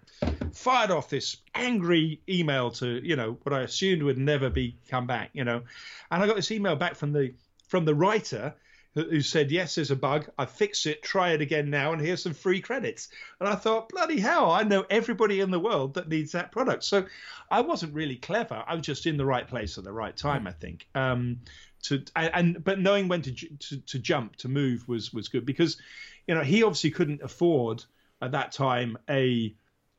[0.53, 5.07] fired off this angry email to, you know, what I assumed would never be come
[5.07, 5.62] back, you know,
[6.11, 7.33] and I got this email back from the
[7.69, 8.55] from the writer
[8.94, 10.29] who said, Yes, there's a bug.
[10.38, 11.03] I fixed it.
[11.03, 13.09] Try it again now, and here's some free credits.
[13.38, 16.85] And I thought, Bloody hell, I know everybody in the world that needs that product.
[16.85, 17.07] So
[17.50, 18.62] I wasn't really clever.
[18.66, 20.87] I was just in the right place at the right time, I think.
[20.94, 21.40] Um,
[21.83, 25.79] to and but knowing when to, to to jump to move was was good because
[26.26, 27.83] you know he obviously couldn't afford
[28.20, 29.55] at that time a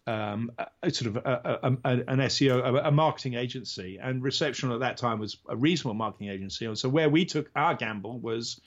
[0.08, 0.52] um,
[0.82, 5.20] a, sort of a, a, an SEO, a, marketing agency, and Reception at that time
[5.20, 6.66] was a reasonable marketing agency.
[6.66, 8.60] And so where we took our gamble was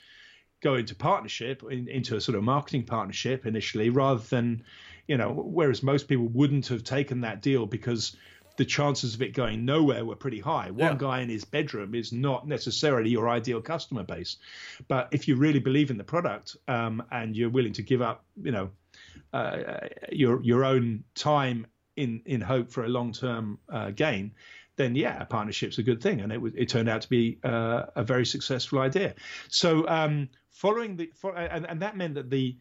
[0.62, 4.62] go into partnership, in, into a sort of marketing partnership initially, rather than,
[5.06, 8.16] you know, whereas most people wouldn't have taken that deal because
[8.56, 10.70] the chances of it going nowhere were pretty high.
[10.70, 10.96] One yeah.
[10.96, 14.36] guy in his bedroom is not necessarily your ideal customer base,
[14.86, 18.24] but if you really believe in the product um, and you're willing to give up,
[18.40, 18.70] you know,
[19.32, 24.32] uh, your your own time in in hope for a long term uh, gain,
[24.76, 27.84] then yeah, a partnership's a good thing, and it it turned out to be uh,
[27.96, 29.14] a very successful idea.
[29.48, 32.56] So um, following the for, and, and that meant that the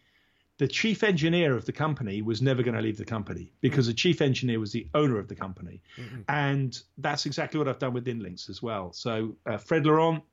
[0.59, 3.93] the chief engineer of the company was never going to leave the company because the
[3.93, 6.21] chief engineer was the owner of the company, mm-hmm.
[6.29, 8.93] and that's exactly what I've done with Inlinks as well.
[8.93, 10.23] So uh, Fred Laurent,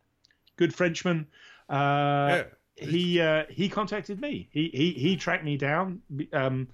[0.57, 1.27] good Frenchman.
[1.69, 1.75] Uh,
[2.29, 2.43] yeah
[2.81, 4.49] he uh, he contacted me.
[4.51, 6.01] He he he tracked me down
[6.33, 6.69] um,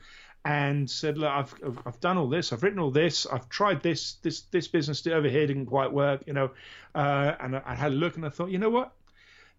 [0.45, 2.53] and said, "Look, I've I've done all this.
[2.53, 3.27] I've written all this.
[3.27, 6.51] I've tried this this this business over here didn't quite work, you know."
[6.95, 8.93] Uh, and I, I, had a look and I thought, you know what,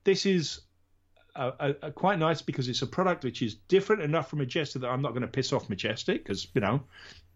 [0.04, 0.62] this is.
[1.36, 4.82] A, a, a quite nice because it's a product which is different enough from Majestic
[4.82, 6.82] that I'm not going to piss off Majestic because you know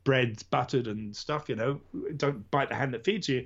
[0.04, 1.80] bread buttered and stuff you know
[2.18, 3.46] don't bite the hand that feeds you.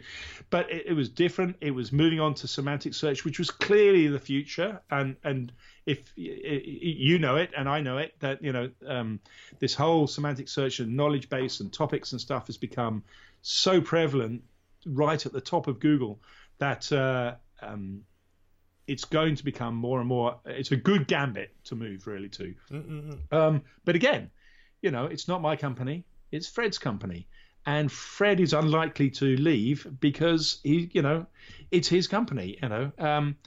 [0.49, 1.57] But it, it, was different.
[1.61, 4.79] It was moving on to semantic search which was clearly the future.
[4.89, 5.51] And and
[5.85, 9.19] if you know it and i know it that you know um,
[9.59, 13.03] this whole semantic search and knowledge base and topics and stuff has become
[13.41, 14.43] so prevalent
[14.85, 16.19] right at the top of google
[16.57, 18.01] that uh, um,
[18.87, 22.55] it's going to become more and more it's a good gambit to move really to.
[23.31, 24.31] Um, but again
[24.81, 27.27] you know it's not my company it's Fred's company.
[27.65, 31.25] And Fred is unlikely to leave because he, you know,
[31.71, 32.59] it's his company.
[32.61, 33.37] You know, um,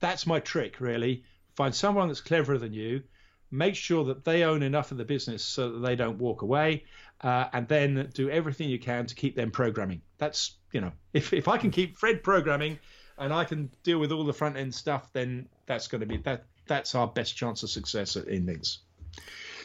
[0.00, 1.24] that's my trick really.
[1.54, 3.02] Find someone that's cleverer than you,
[3.50, 6.84] make sure that they own enough of the business so that they don't walk away,
[7.20, 10.02] uh, and then do everything you can to keep them programming.
[10.18, 12.78] That's you know, if if I can keep Fred programming,
[13.18, 16.16] and I can deal with all the front end stuff, then that's going to be
[16.18, 16.44] that.
[16.66, 18.78] That's our best chance of success at Inlinks.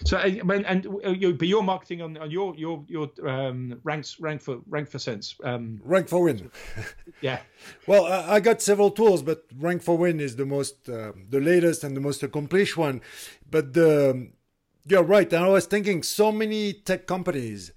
[0.04, 4.20] So and, and uh, you, but you're marketing on, on your your your um, ranks
[4.20, 6.52] rank for rank for sense um, Rank4Win.
[7.22, 7.40] yeah.
[7.88, 11.96] Well, I, I, got several tools, but Rank4Win is the most uh, the latest and
[11.96, 13.02] the most accomplished one.
[13.50, 14.30] But the
[14.86, 15.32] you're right.
[15.32, 17.72] And I was thinking, so many tech companies,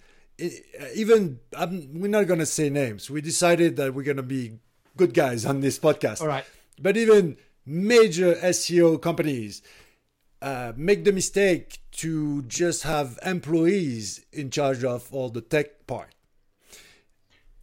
[0.95, 3.11] even I'm, we're not going to say names.
[3.11, 4.59] We decided that we're going to be
[4.97, 6.21] good guys on this podcast.
[6.21, 6.45] All right.
[6.81, 9.63] But even major SEO companies
[10.41, 16.15] uh, make the mistake to just have employees in charge of all the tech part.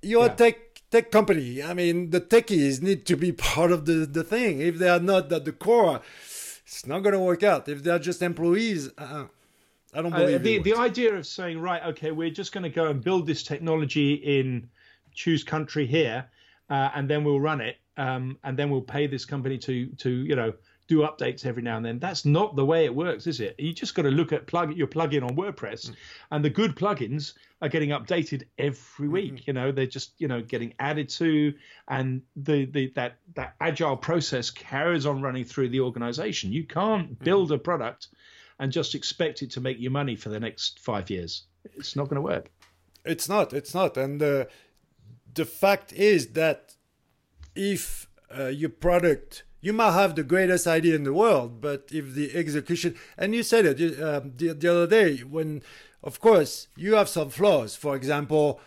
[0.02, 0.34] You're yeah.
[0.34, 0.58] a tech
[0.92, 1.64] tech company.
[1.64, 4.60] I mean, the techies need to be part of the, the thing.
[4.60, 6.02] If they are not at the core,
[6.66, 7.68] it's not going to work out.
[7.68, 9.26] If they're just employees, uh,
[9.94, 12.70] I don't believe uh, the the idea of saying right, okay, we're just going to
[12.70, 14.70] go and build this technology in
[15.14, 16.26] choose country here,
[16.70, 20.10] uh, and then we'll run it, um, and then we'll pay this company to to
[20.10, 20.54] you know
[20.88, 22.00] do updates every now and then.
[22.00, 23.56] That's not the way it works, is it?
[23.58, 25.96] You just got to look at plug your plugin on WordPress, mm.
[26.32, 29.34] and the good plugins are getting updated every week.
[29.34, 29.44] Mm-hmm.
[29.48, 31.54] You know, they're just you know getting added to,
[31.88, 36.52] and the the that that agile process carries on running through the organization.
[36.52, 37.24] You can't mm-hmm.
[37.24, 38.08] build a product
[38.60, 41.44] and just expect it to make you money for the next five years.
[41.76, 42.50] It's not going to work.
[43.04, 43.54] It's not.
[43.54, 43.98] It's not.
[43.98, 44.46] And uh,
[45.34, 46.76] the fact is that
[47.56, 52.14] if uh, your product you might have the greatest idea in the world, but if
[52.14, 55.64] the execution, and you said it uh, the, the other day, when,
[56.04, 57.76] of course, you have some flaws.
[57.76, 58.62] For example,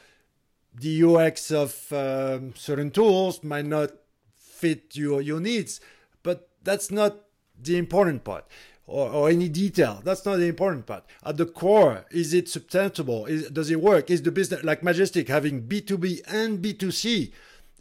[0.75, 3.93] the UX of um, certain tools might not
[4.37, 5.81] fit your, your needs,
[6.25, 7.15] but that's not
[7.63, 8.47] the important part.
[8.89, 10.01] Or, or, any detail.
[10.03, 11.05] That's not the important part.
[11.23, 13.27] At the core, is it substantial?
[13.27, 14.11] Is, does it work?
[14.11, 17.31] Is the business like Majestic having B2B and B2C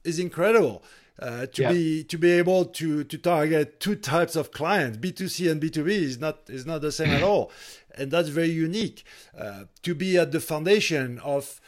[0.04, 0.84] is incredible
[1.20, 1.72] uh, to yeah.
[1.72, 4.98] be to be able to to target two types of clients.
[4.98, 7.52] B2c and b2b is not is not the same at all.
[7.96, 9.04] And that's very unique.
[9.38, 11.60] Uh, to be at the foundation of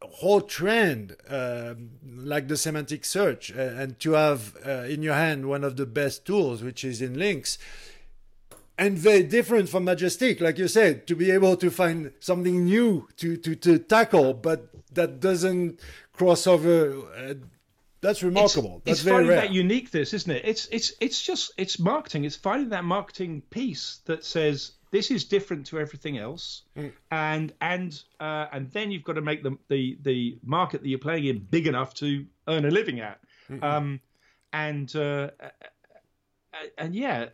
[0.00, 1.74] a whole trend uh,
[2.04, 5.86] like the semantic search uh, and to have uh, in your hand one of the
[5.86, 7.58] best tools which is Inlinks
[8.78, 13.08] and very different from majestic like you said to be able to find something new
[13.16, 15.80] to to, to tackle but that doesn't
[16.12, 17.34] cross over uh,
[18.00, 18.76] that's remarkable.
[18.76, 19.40] It's, That's it's very finding rare.
[19.42, 20.42] that uniqueness, isn't it?
[20.44, 22.24] It's it's it's just it's marketing.
[22.24, 26.92] It's finding that marketing piece that says this is different to everything else, mm.
[27.10, 30.98] and and uh, and then you've got to make the, the the market that you're
[30.98, 33.62] playing in big enough to earn a living at, mm-hmm.
[33.64, 34.00] um,
[34.52, 35.30] and uh,
[36.78, 37.26] and yeah,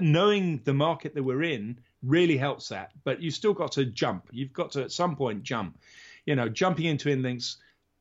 [0.00, 2.92] knowing the market that we're in really helps that.
[3.04, 4.28] But you still got to jump.
[4.30, 5.78] You've got to at some point jump.
[6.26, 7.56] You know, jumping into Inlinks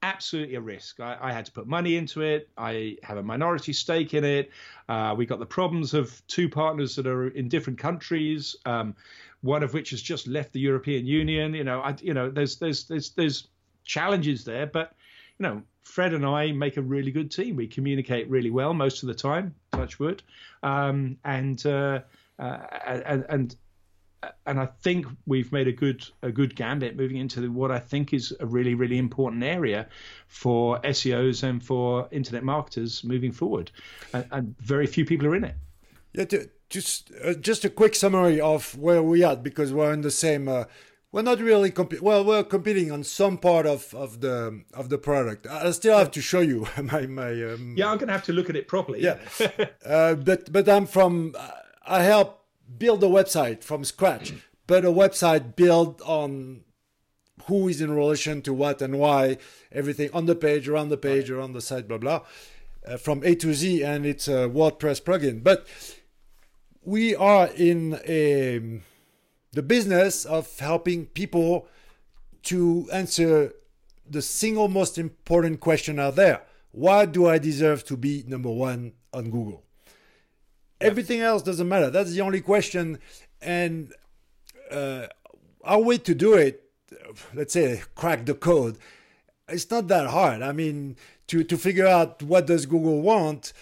[0.05, 0.99] absolutely a risk.
[0.99, 2.47] I, I, had to put money into it.
[2.57, 4.51] I have a minority stake in it.
[4.87, 8.95] Uh, we got the problems of two partners that are in different countries, um,
[9.41, 11.55] one of which has just left the European Union.
[11.55, 13.47] You know, I, you know, there's there's there's there's
[13.83, 14.93] challenges there, but
[15.39, 17.55] you know, Fred and I make a really good team.
[17.55, 19.55] We communicate really well most of the time.
[19.71, 20.21] Touch wood,
[20.61, 22.01] um, and, uh,
[22.37, 22.57] uh,
[23.07, 23.55] and and
[24.45, 28.13] and I think we've made a good a good gambit moving into what I think
[28.13, 29.87] is a really really important area
[30.27, 33.71] for SEOs and for internet marketers moving forward,
[34.13, 35.55] and, and very few people are in it.
[36.13, 40.01] Yeah, to, just uh, just a quick summary of where we are because we're in
[40.01, 40.47] the same.
[40.47, 40.65] Uh,
[41.11, 42.03] we're not really competing.
[42.03, 45.47] Well, we're competing on some part of, of the of the product.
[45.47, 47.31] I still have to show you my my.
[47.31, 49.01] Um, yeah, I'm gonna have to look at it properly.
[49.01, 49.17] Yeah,
[49.85, 51.35] uh, but but I'm from.
[51.87, 52.44] I help
[52.77, 54.33] build a website from scratch,
[54.67, 56.61] but a website built on
[57.45, 59.37] who is in relation to what and why,
[59.71, 62.21] everything on the page, around the page, around the site, blah blah,
[62.87, 65.43] uh, from A to Z, and it's a WordPress plugin.
[65.43, 65.67] But
[66.83, 68.81] we are in a
[69.51, 71.67] the business of helping people
[72.43, 73.53] to answer
[74.09, 78.93] the single most important question out there: Why do I deserve to be number one
[79.13, 79.64] on Google?
[80.81, 81.89] Everything else doesn't matter.
[81.89, 82.99] That's the only question.
[83.41, 83.93] And
[84.71, 85.07] uh,
[85.63, 86.63] our way to do it,
[87.33, 88.77] let's say, crack the code,
[89.47, 90.41] it's not that hard.
[90.41, 93.53] I mean, to, to figure out what does Google want,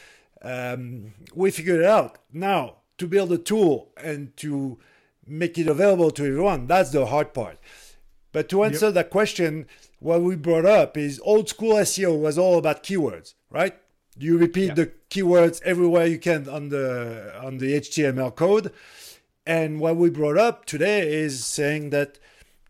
[0.42, 2.18] um, we figured it out.
[2.32, 4.80] Now, to build a tool and to
[5.26, 7.60] make it available to everyone, that's the hard part.
[8.32, 8.96] But to answer yep.
[8.96, 9.68] that question,
[10.00, 13.76] what we brought up is old school SEO was all about keywords, right?
[14.18, 14.74] You repeat yeah.
[14.74, 18.74] the keywords everywhere you can on the on the HTML code.
[19.46, 22.18] And what we brought up today is saying that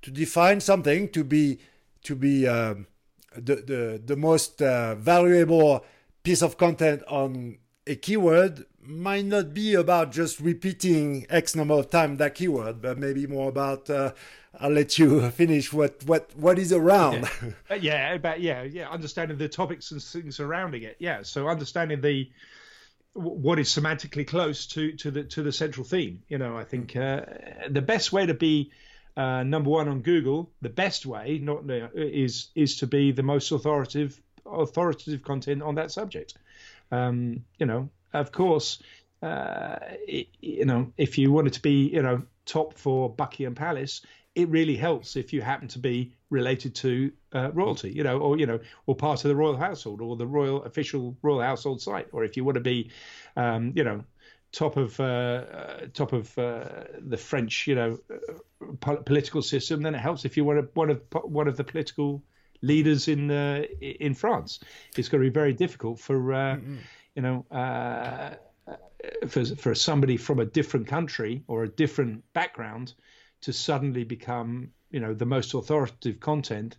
[0.02, 1.60] to define something to be
[2.04, 2.88] to be um,
[3.36, 5.86] the, the the most uh, valuable
[6.24, 11.90] piece of content on a keyword might not be about just repeating X number of
[11.90, 14.12] times that keyword, but maybe more about uh,
[14.60, 17.30] I'll let you finish what what what is around.
[17.42, 20.98] Yeah, uh, yeah about yeah, yeah, understanding the topics and things surrounding it.
[21.00, 22.30] Yeah, so understanding the
[23.14, 26.24] what is semantically close to to the to the central theme.
[26.28, 27.22] You know, I think uh,
[27.70, 28.72] the best way to be
[29.16, 33.24] uh, number one on Google, the best way, not uh, is is to be the
[33.24, 36.36] most authoritative authoritative content on that subject.
[36.92, 38.82] Um, you know, of course,
[39.22, 44.02] uh, it, you know, if you wanted to be, you know, top for Buckingham Palace,
[44.36, 48.38] it really helps if you happen to be related to uh, royalty, you know, or
[48.38, 52.08] you know, or part of the royal household or the royal official royal household site,
[52.12, 52.92] or if you want to be,
[53.36, 54.04] um, you know,
[54.52, 58.00] top of uh, uh, top of uh, the French, you know,
[58.80, 61.64] po- political system, then it helps if you're one of one of one of the
[61.64, 62.24] political
[62.62, 64.60] leaders in uh, in France.
[64.98, 66.78] It's going to be very difficult for mm-hmm.
[67.16, 67.46] You know
[69.28, 72.94] for for somebody from a different country or a different background
[73.42, 76.78] to suddenly become you know the most authoritative content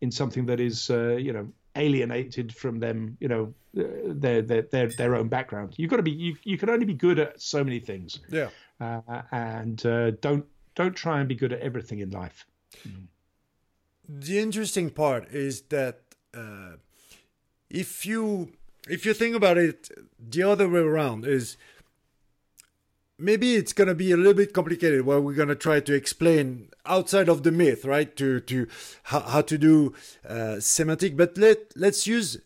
[0.00, 4.88] in something that is uh, you know alienated from them you know their their their,
[4.88, 5.74] their own background.
[5.76, 8.20] You've got to be you, you can only be good at so many things.
[8.28, 8.48] Yeah.
[8.80, 12.46] Uh, and uh, don't don't try and be good at everything in life.
[14.08, 16.00] The interesting part is that
[16.34, 16.72] uh,
[17.70, 18.52] if you
[18.88, 21.56] if you think about it the other way around is
[23.18, 25.94] maybe it's going to be a little bit complicated where we're going to try to
[25.94, 28.66] explain outside of the myth right to to
[29.04, 29.94] how, how to do
[30.28, 32.38] uh, semantic but let let's use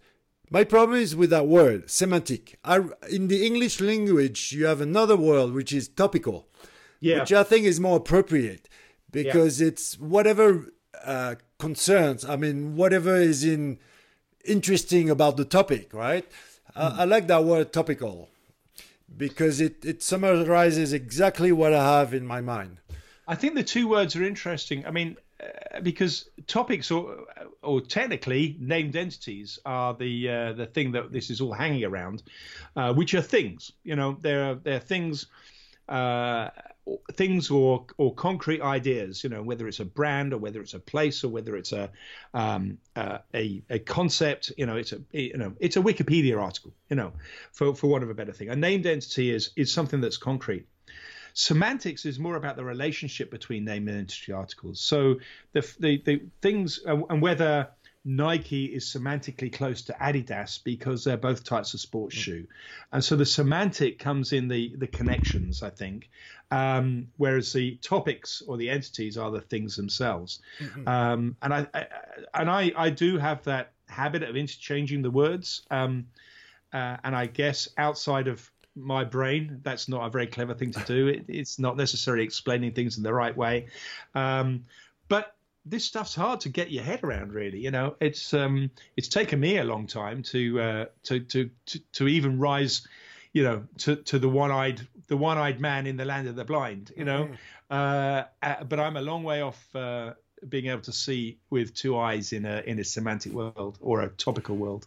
[0.51, 2.81] my problem is with that word semantic I,
[3.11, 6.49] in the english language you have another word which is topical
[7.01, 7.21] yeah.
[7.21, 8.69] which i think is more appropriate
[9.11, 9.69] because yeah.
[9.69, 10.67] it's whatever
[11.05, 13.79] uh, concerns i mean whatever is in
[14.47, 16.33] interesting about the topic right mm.
[16.77, 18.29] I, I like that word topical
[19.17, 22.79] because it, it summarizes exactly what I have in my mind.
[23.29, 24.87] I think the two words are interesting.
[24.87, 27.25] I mean, uh, because topics or
[27.63, 32.23] or technically named entities are the uh, the thing that this is all hanging around,
[32.77, 33.73] uh, which are things.
[33.85, 35.27] You know, they're they're things
[35.89, 36.51] uh,
[37.13, 39.25] things or or concrete ideas.
[39.25, 41.91] You know, whether it's a brand or whether it's a place or whether it's a
[42.35, 44.53] um, uh, a a concept.
[44.57, 46.73] You know, it's a you know it's a Wikipedia article.
[46.91, 47.13] You know,
[47.53, 50.67] for for want of a better thing, a named entity is is something that's concrete.
[51.35, 54.81] Semantics is more about the relationship between name and entity articles.
[54.81, 55.17] So
[55.53, 57.69] the the, the things and whether
[58.09, 62.21] Nike is semantically close to Adidas because they're both types of sports mm.
[62.21, 62.47] shoe,
[62.93, 66.09] and so the semantic comes in the the connections, I think,
[66.51, 70.41] um, whereas the topics or the entities are the things themselves.
[70.61, 70.89] Mm-hmm.
[70.89, 71.87] Um, and I, I,
[72.35, 76.07] and I I do have that habit of interchanging the words, um,
[76.73, 80.85] uh, and I guess outside of my brain, that's not a very clever thing to
[80.85, 81.09] do.
[81.17, 83.67] It, it's not necessarily explaining things in the right way,
[84.15, 84.65] um,
[85.09, 85.37] but
[85.69, 89.41] this stuff's hard to get your head around really you know it's um it's taken
[89.41, 92.87] me a long time to uh to to to, to even rise
[93.37, 96.85] you know to to the one-eyed the one-eyed man in the land of the blind
[96.97, 97.35] you know mm-hmm.
[97.79, 100.13] uh, uh, but i'm a long way off uh,
[100.49, 104.09] being able to see with two eyes in a in a semantic world or a
[104.27, 104.87] topical world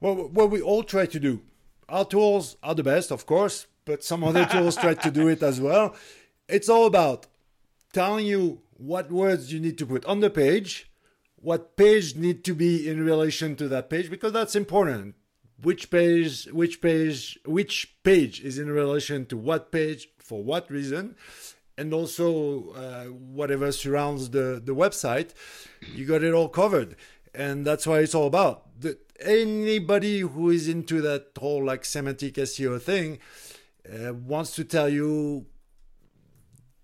[0.00, 1.40] well what we all try to do
[1.88, 5.42] our tools are the best of course but some other tools try to do it
[5.42, 5.96] as well
[6.48, 7.26] it's all about
[7.92, 10.90] telling you what words you need to put on the page,
[11.36, 15.14] what page need to be in relation to that page, because that's important.
[15.62, 21.16] Which page, which page, which page is in relation to what page for what reason,
[21.78, 25.30] and also uh, whatever surrounds the the website,
[25.94, 26.96] you got it all covered,
[27.34, 28.64] and that's what it's all about.
[28.78, 33.18] The, anybody who is into that whole like semantic SEO thing
[33.90, 35.46] uh, wants to tell you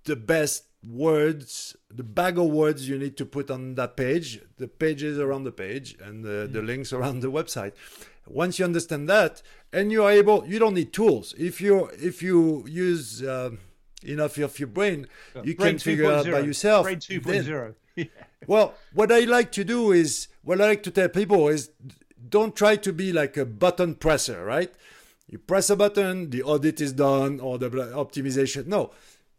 [0.05, 4.69] the best words, the bag of words you need to put on that page, the
[4.69, 6.67] pages around the page, and the, the mm.
[6.67, 7.73] links around the website.
[8.27, 9.43] Once you understand that,
[9.73, 11.35] and you are able, you don't need tools.
[11.39, 13.51] If you if you use uh,
[14.05, 15.07] enough of your brain,
[15.43, 16.85] you brain can figure out by yourself.
[16.85, 17.75] Brain 2.0.
[18.47, 21.71] well, what I like to do is, what I like to tell people is,
[22.29, 24.73] don't try to be like a button presser, right?
[25.29, 28.67] You press a button, the audit is done, or the optimization.
[28.67, 28.93] No,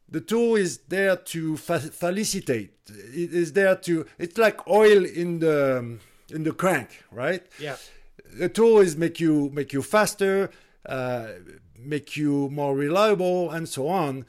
[0.09, 2.71] the tool is there to facilitate.
[2.87, 4.05] It is there to.
[4.17, 7.45] It's like oil in the in the crank, right?
[7.59, 7.77] Yeah.
[8.33, 10.49] The tool is make you make you faster,
[10.85, 11.27] uh,
[11.77, 14.25] make you more reliable, and so on.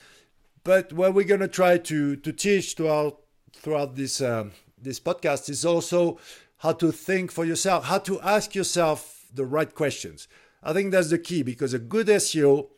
[0.62, 3.20] But what we're gonna try to to teach throughout
[3.52, 4.50] throughout this uh,
[4.80, 6.18] this podcast is also
[6.58, 10.28] how to think for yourself, how to ask yourself the right questions.
[10.62, 12.68] I think that's the key because a good SEO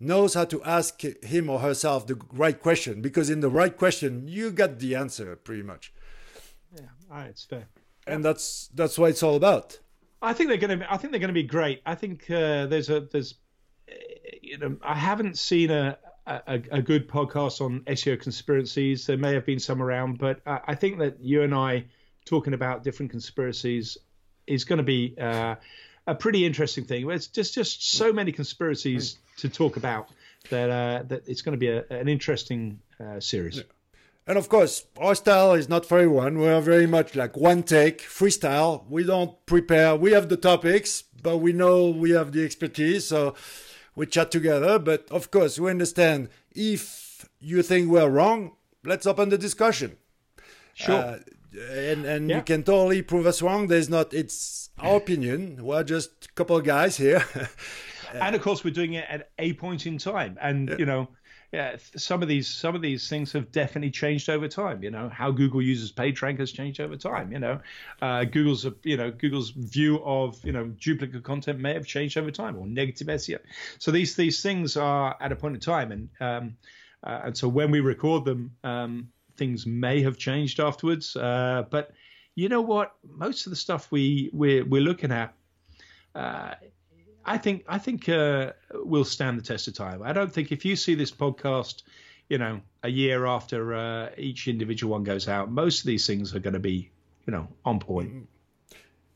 [0.00, 4.26] knows how to ask him or herself the right question because in the right question
[4.26, 5.92] you got the answer pretty much
[6.74, 7.66] yeah all right it's fair
[8.06, 9.78] and that's that's what it's all about
[10.22, 12.66] i think they're going to i think they're going to be great i think uh,
[12.66, 13.34] there's a there's
[14.42, 19.34] you know i haven't seen a, a, a good podcast on seo conspiracies there may
[19.34, 21.86] have been some around but I, I think that you and i
[22.24, 23.98] talking about different conspiracies
[24.46, 25.56] is going to be uh,
[26.06, 27.10] a pretty interesting thing.
[27.10, 30.08] It's just just so many conspiracies to talk about
[30.50, 33.58] that uh, that it's going to be a, an interesting uh, series.
[33.58, 33.62] Yeah.
[34.26, 36.38] And of course, our style is not for everyone.
[36.38, 38.88] We are very much like one take, freestyle.
[38.88, 39.96] We don't prepare.
[39.96, 43.34] We have the topics, but we know we have the expertise, so
[43.96, 44.78] we chat together.
[44.78, 48.52] But of course, we understand if you think we're wrong,
[48.84, 49.96] let's open the discussion.
[50.74, 50.94] Sure.
[50.94, 51.18] Uh,
[51.72, 52.36] and and yeah.
[52.36, 53.66] you can totally prove us wrong.
[53.66, 54.14] There's not.
[54.14, 55.64] It's our opinion.
[55.64, 57.24] We're just a couple of guys here.
[58.14, 60.76] and of course, we're doing it at a point in time, and yeah.
[60.78, 61.08] you know
[61.52, 64.84] yeah, some of these some of these things have definitely changed over time.
[64.84, 67.32] You know how Google uses PageRank has changed over time.
[67.32, 67.60] You know,
[68.00, 72.30] uh, Google's you know Google's view of you know duplicate content may have changed over
[72.30, 73.40] time or negative SEO.
[73.78, 76.56] So these these things are at a point in time, and um,
[77.02, 81.16] uh, and so when we record them, um, things may have changed afterwards.
[81.16, 81.90] Uh, but
[82.36, 82.94] you know what?
[83.04, 85.34] Most of the stuff we we're, we're looking at
[86.14, 86.54] uh,
[87.24, 90.02] I think I think uh, will stand the test of time.
[90.02, 91.82] I don't think if you see this podcast,
[92.28, 96.34] you know, a year after uh, each individual one goes out, most of these things
[96.34, 96.90] are going to be,
[97.26, 98.28] you know, on point.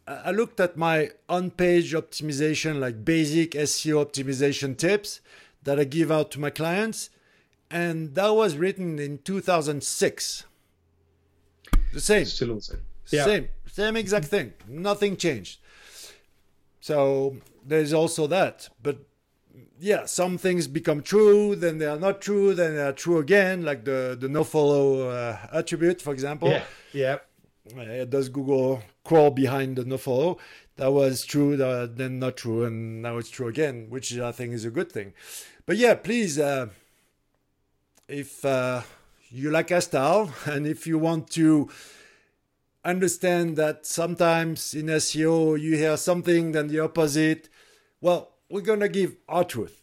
[0.07, 5.21] I looked at my on-page optimization, like basic SEO optimization tips
[5.63, 7.09] that I give out to my clients,
[7.71, 10.45] and that was written in 2006.
[11.95, 12.81] The same, still the same,
[13.11, 13.25] yeah.
[13.25, 14.53] same, same exact thing.
[14.69, 15.59] Nothing changed.
[16.81, 18.69] So there's also that.
[18.83, 18.99] But
[19.79, 23.65] yeah, some things become true, then they are not true, then they are true again,
[23.65, 26.49] like the the no follow uh, attribute, for example.
[26.49, 26.65] Yeah.
[26.93, 27.19] Yeah.
[27.77, 30.39] Uh, does Google crawl behind the no follow?
[30.77, 34.53] That was true, uh, then not true, and now it's true again, which I think
[34.53, 35.15] is a good thing.
[35.67, 36.69] But yeah, please, uh,
[38.09, 38.83] if uh,
[39.31, 41.71] you like our style and if you want to
[42.85, 47.49] understand that sometimes in SEO you hear something, then the opposite,
[48.05, 49.81] well, we're going to give our truth,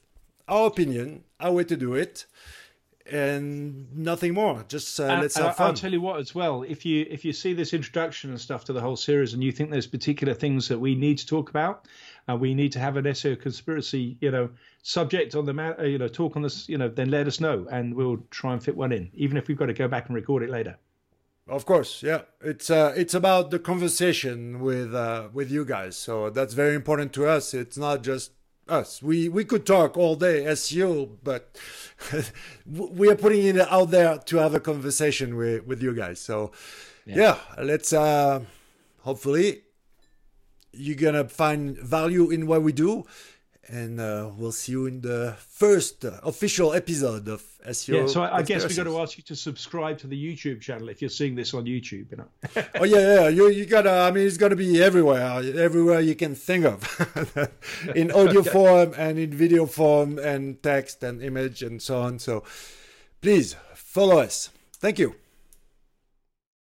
[0.48, 2.28] our opinion, our way to do it,
[3.12, 4.64] and nothing more.
[4.68, 5.70] Just uh, let's have fun.
[5.70, 8.64] I'll tell you what, as well, if you if you see this introduction and stuff
[8.66, 11.50] to the whole series, and you think there's particular things that we need to talk
[11.50, 11.88] about,
[12.28, 14.52] and we need to have an SEO conspiracy, you know,
[14.84, 17.68] subject on the matter, you know, talk on this, you know, then let us know,
[17.72, 20.16] and we'll try and fit one in, even if we've got to go back and
[20.16, 20.78] record it later.
[21.48, 22.22] Of course, yeah.
[22.42, 25.98] It's uh, it's about the conversation with uh, with you guys.
[25.98, 27.54] So that's very important to us.
[27.54, 28.32] It's not just
[28.70, 29.02] us.
[29.02, 31.58] We we could talk all day SEO, but
[32.66, 36.20] we are putting it out there to have a conversation with with you guys.
[36.20, 36.52] So
[37.06, 38.42] yeah, yeah let's uh,
[39.02, 39.64] hopefully
[40.72, 43.06] you're gonna find value in what we do
[43.68, 47.94] and uh, we'll see you in the first official episode of SEO.
[47.94, 50.62] Yeah, so I, I guess we got to ask you to subscribe to the YouTube
[50.62, 52.12] channel if you're seeing this on YouTube.
[52.12, 52.28] You know.
[52.76, 53.28] oh yeah, yeah.
[53.28, 53.92] You you gotta.
[53.92, 55.22] I mean, it's gonna be everywhere,
[55.58, 57.50] everywhere you can think of,
[57.96, 62.20] in audio form and in video form and text and image and so on.
[62.20, 62.44] So,
[63.22, 64.50] please follow us.
[64.80, 65.21] Thank you.